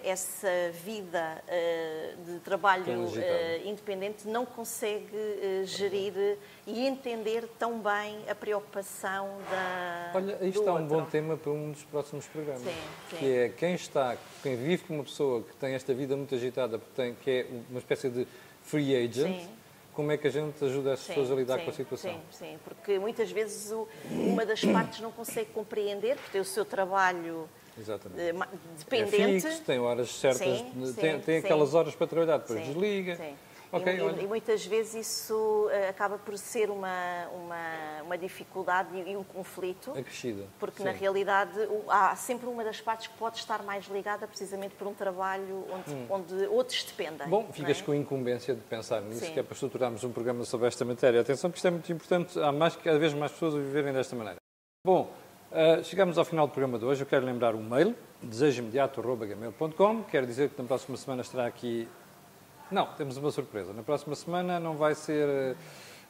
essa 0.03 0.49
vida 0.83 1.41
eh, 1.47 2.13
de 2.25 2.39
trabalho 2.39 2.85
eh, 3.17 3.61
independente 3.65 4.27
não 4.27 4.45
consegue 4.45 5.63
gerir 5.63 6.37
e 6.67 6.85
entender 6.85 7.47
tão 7.57 7.79
bem 7.79 8.19
a 8.29 8.35
preocupação 8.35 9.37
da. 9.49 10.11
Olha, 10.13 10.37
isto 10.45 10.67
é 10.67 10.71
um 10.71 10.85
bom 10.85 11.05
tema 11.05 11.37
para 11.37 11.51
um 11.51 11.71
dos 11.71 11.83
próximos 11.83 12.27
programas. 12.27 12.63
Sim, 12.63 12.75
sim. 13.09 13.17
Que 13.17 13.35
é 13.37 13.49
quem 13.49 13.75
está, 13.75 14.17
quem 14.43 14.57
vive 14.57 14.83
com 14.83 14.95
uma 14.95 15.03
pessoa 15.03 15.41
que 15.41 15.55
tem 15.55 15.73
esta 15.73 15.93
vida 15.93 16.17
muito 16.17 16.35
agitada, 16.35 16.77
porque 16.77 17.01
tem, 17.01 17.15
que 17.15 17.31
é 17.31 17.47
uma 17.69 17.79
espécie 17.79 18.09
de 18.09 18.27
free 18.61 18.95
agent. 18.95 19.39
Sim 19.39 19.65
como 19.95 20.11
é 20.11 20.17
que 20.17 20.27
a 20.27 20.29
gente 20.29 20.63
ajuda 20.63 20.93
as 20.93 21.01
pessoas 21.01 21.31
a 21.31 21.35
lidar 21.35 21.57
sim, 21.57 21.63
com 21.63 21.69
a 21.69 21.73
situação? 21.73 22.11
Sim, 22.11 22.19
sim, 22.31 22.59
porque 22.65 22.99
muitas 22.99 23.31
vezes 23.31 23.71
o, 23.71 23.87
uma 24.11 24.45
das 24.45 24.61
partes 24.61 24.99
não 24.99 25.09
consegue 25.09 25.51
compreender, 25.51 26.17
porque 26.17 26.31
tem 26.31 26.41
o 26.41 26.45
seu 26.45 26.65
trabalho 26.65 27.49
Exatamente. 27.77 28.33
dependente. 28.79 29.21
É 29.21 29.39
fixo, 29.39 29.63
tem 29.63 29.79
horas 29.79 30.09
certas, 30.09 30.59
sim, 30.59 30.93
tem, 30.93 31.19
tem 31.19 31.37
aquelas 31.37 31.73
horas 31.73 31.95
para 31.95 32.07
trabalhar, 32.07 32.37
depois 32.37 32.65
desliga. 32.65 33.17
Okay, 33.71 33.99
e, 33.99 34.23
e, 34.23 34.27
muitas 34.27 34.65
vezes 34.65 35.07
isso 35.07 35.67
uh, 35.67 35.89
acaba 35.89 36.17
por 36.17 36.37
ser 36.37 36.69
uma, 36.69 37.27
uma, 37.33 38.03
uma 38.03 38.17
dificuldade 38.17 38.89
e, 38.95 39.17
um 39.17 39.23
conflito. 39.23 39.91
Acrescida. 39.91 40.45
Porque, 40.59 40.77
Sim. 40.77 40.85
na 40.85 40.91
realidade, 40.91 41.51
há 41.89 42.15
sempre 42.15 42.47
uma 42.47 42.63
das 42.63 42.79
partes 42.79 43.07
que 43.07 43.17
pode 43.17 43.37
estar 43.37 43.63
mais 43.63 43.85
ligada 43.87 44.27
precisamente 44.27 44.75
por 44.75 44.87
um 44.87 44.93
trabalho 44.93 45.65
onde, 45.69 45.93
hum. 45.93 46.05
onde 46.09 46.47
outros 46.47 46.83
dependem. 46.83 47.27
Bom, 47.27 47.51
ficas 47.51 47.81
é? 47.81 47.83
com 47.83 47.91
a 47.91 47.97
incumbência 47.97 48.55
de 48.55 48.61
pensar 48.61 49.01
nisso, 49.01 49.25
Sim. 49.25 49.33
que 49.33 49.39
é 49.39 49.43
para 49.43 49.53
estruturarmos 49.53 50.03
um 50.03 50.11
programa 50.11 50.45
sobre 50.45 50.67
esta 50.67 50.85
matéria. 50.85 51.19
Atenção, 51.19 51.51
que 51.51 51.57
isto 51.57 51.67
é 51.67 51.71
muito 51.71 51.91
importante. 51.91 52.39
Há 52.39 52.51
mais, 52.51 52.75
cada 52.77 52.99
vez 52.99 53.13
mais 53.13 53.31
pessoas 53.33 53.55
a 53.55 53.57
viverem 53.57 53.91
desta 53.91 54.15
maneira. 54.15 54.37
Bom, 54.85 55.11
Uh, 55.55 55.81
chegamos 55.85 56.17
ao 56.17 56.25
final 56.25 56.47
do 56.47 56.51
programa 56.51 56.77
de 56.77 56.83
hoje. 56.83 57.01
Eu 57.01 57.07
quero 57.07 57.25
lembrar 57.25 57.55
o 57.55 57.59
mail, 57.59 57.95
desejoimediato.gmail.com. 58.21 60.03
Quero 60.03 60.27
dizer 60.27 60.49
que 60.49 60.61
na 60.61 60.67
próxima 60.67 60.97
semana 60.97 61.21
estará 61.21 61.45
aqui... 61.45 61.87
Não, 62.69 62.87
temos 62.87 63.15
uma 63.15 63.31
surpresa. 63.31 63.71
Na 63.71 63.81
próxima 63.81 64.15
semana 64.15 64.59
não 64.59 64.75
vai 64.75 64.93
ser... 64.93 65.55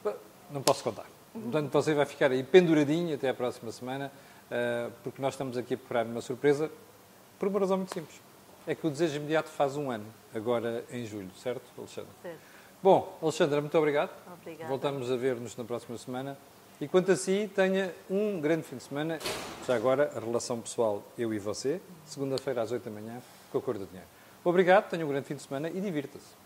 Uh, 0.04 0.12
não 0.50 0.60
posso 0.62 0.82
contar. 0.82 1.06
Portanto, 1.32 1.70
você 1.70 1.94
vai 1.94 2.04
ficar 2.06 2.32
aí 2.32 2.42
penduradinho 2.42 3.14
até 3.14 3.28
a 3.28 3.34
próxima 3.34 3.70
semana, 3.70 4.10
uh, 4.50 4.90
porque 5.04 5.22
nós 5.22 5.34
estamos 5.34 5.56
aqui 5.56 5.74
a 5.74 5.76
preparar 5.76 6.06
uma 6.06 6.20
surpresa 6.20 6.68
por 7.38 7.46
uma 7.46 7.60
razão 7.60 7.76
muito 7.76 7.94
simples. 7.94 8.20
É 8.66 8.74
que 8.74 8.84
o 8.84 8.90
Desejo 8.90 9.14
Imediato 9.14 9.48
faz 9.48 9.76
um 9.76 9.92
ano, 9.92 10.06
agora 10.34 10.84
em 10.90 11.06
julho, 11.06 11.30
certo, 11.36 11.62
Alexandre? 11.78 12.10
Certo. 12.20 12.40
Bom, 12.82 13.16
Alexandra, 13.22 13.60
muito 13.60 13.78
obrigado. 13.78 14.10
Obrigada. 14.40 14.68
Voltamos 14.68 15.08
a 15.08 15.16
ver-nos 15.16 15.56
na 15.56 15.62
próxima 15.62 15.96
semana. 15.98 16.36
E 16.78 16.86
quanto 16.86 17.10
a 17.10 17.16
si, 17.16 17.50
tenha 17.54 17.94
um 18.10 18.38
grande 18.38 18.62
fim 18.62 18.76
de 18.76 18.82
semana. 18.82 19.18
Já 19.66 19.74
agora, 19.74 20.12
a 20.14 20.20
relação 20.20 20.60
pessoal, 20.60 21.02
eu 21.16 21.32
e 21.32 21.38
você, 21.38 21.80
segunda-feira 22.04 22.60
às 22.60 22.70
8 22.70 22.84
da 22.84 22.90
manhã, 22.90 23.22
com 23.50 23.56
a 23.56 23.62
Cor 23.62 23.78
do 23.78 23.86
Dinheiro. 23.86 24.06
Obrigado, 24.44 24.90
tenha 24.90 25.02
um 25.04 25.08
grande 25.08 25.26
fim 25.26 25.36
de 25.36 25.42
semana 25.42 25.70
e 25.70 25.80
divirta-se. 25.80 26.45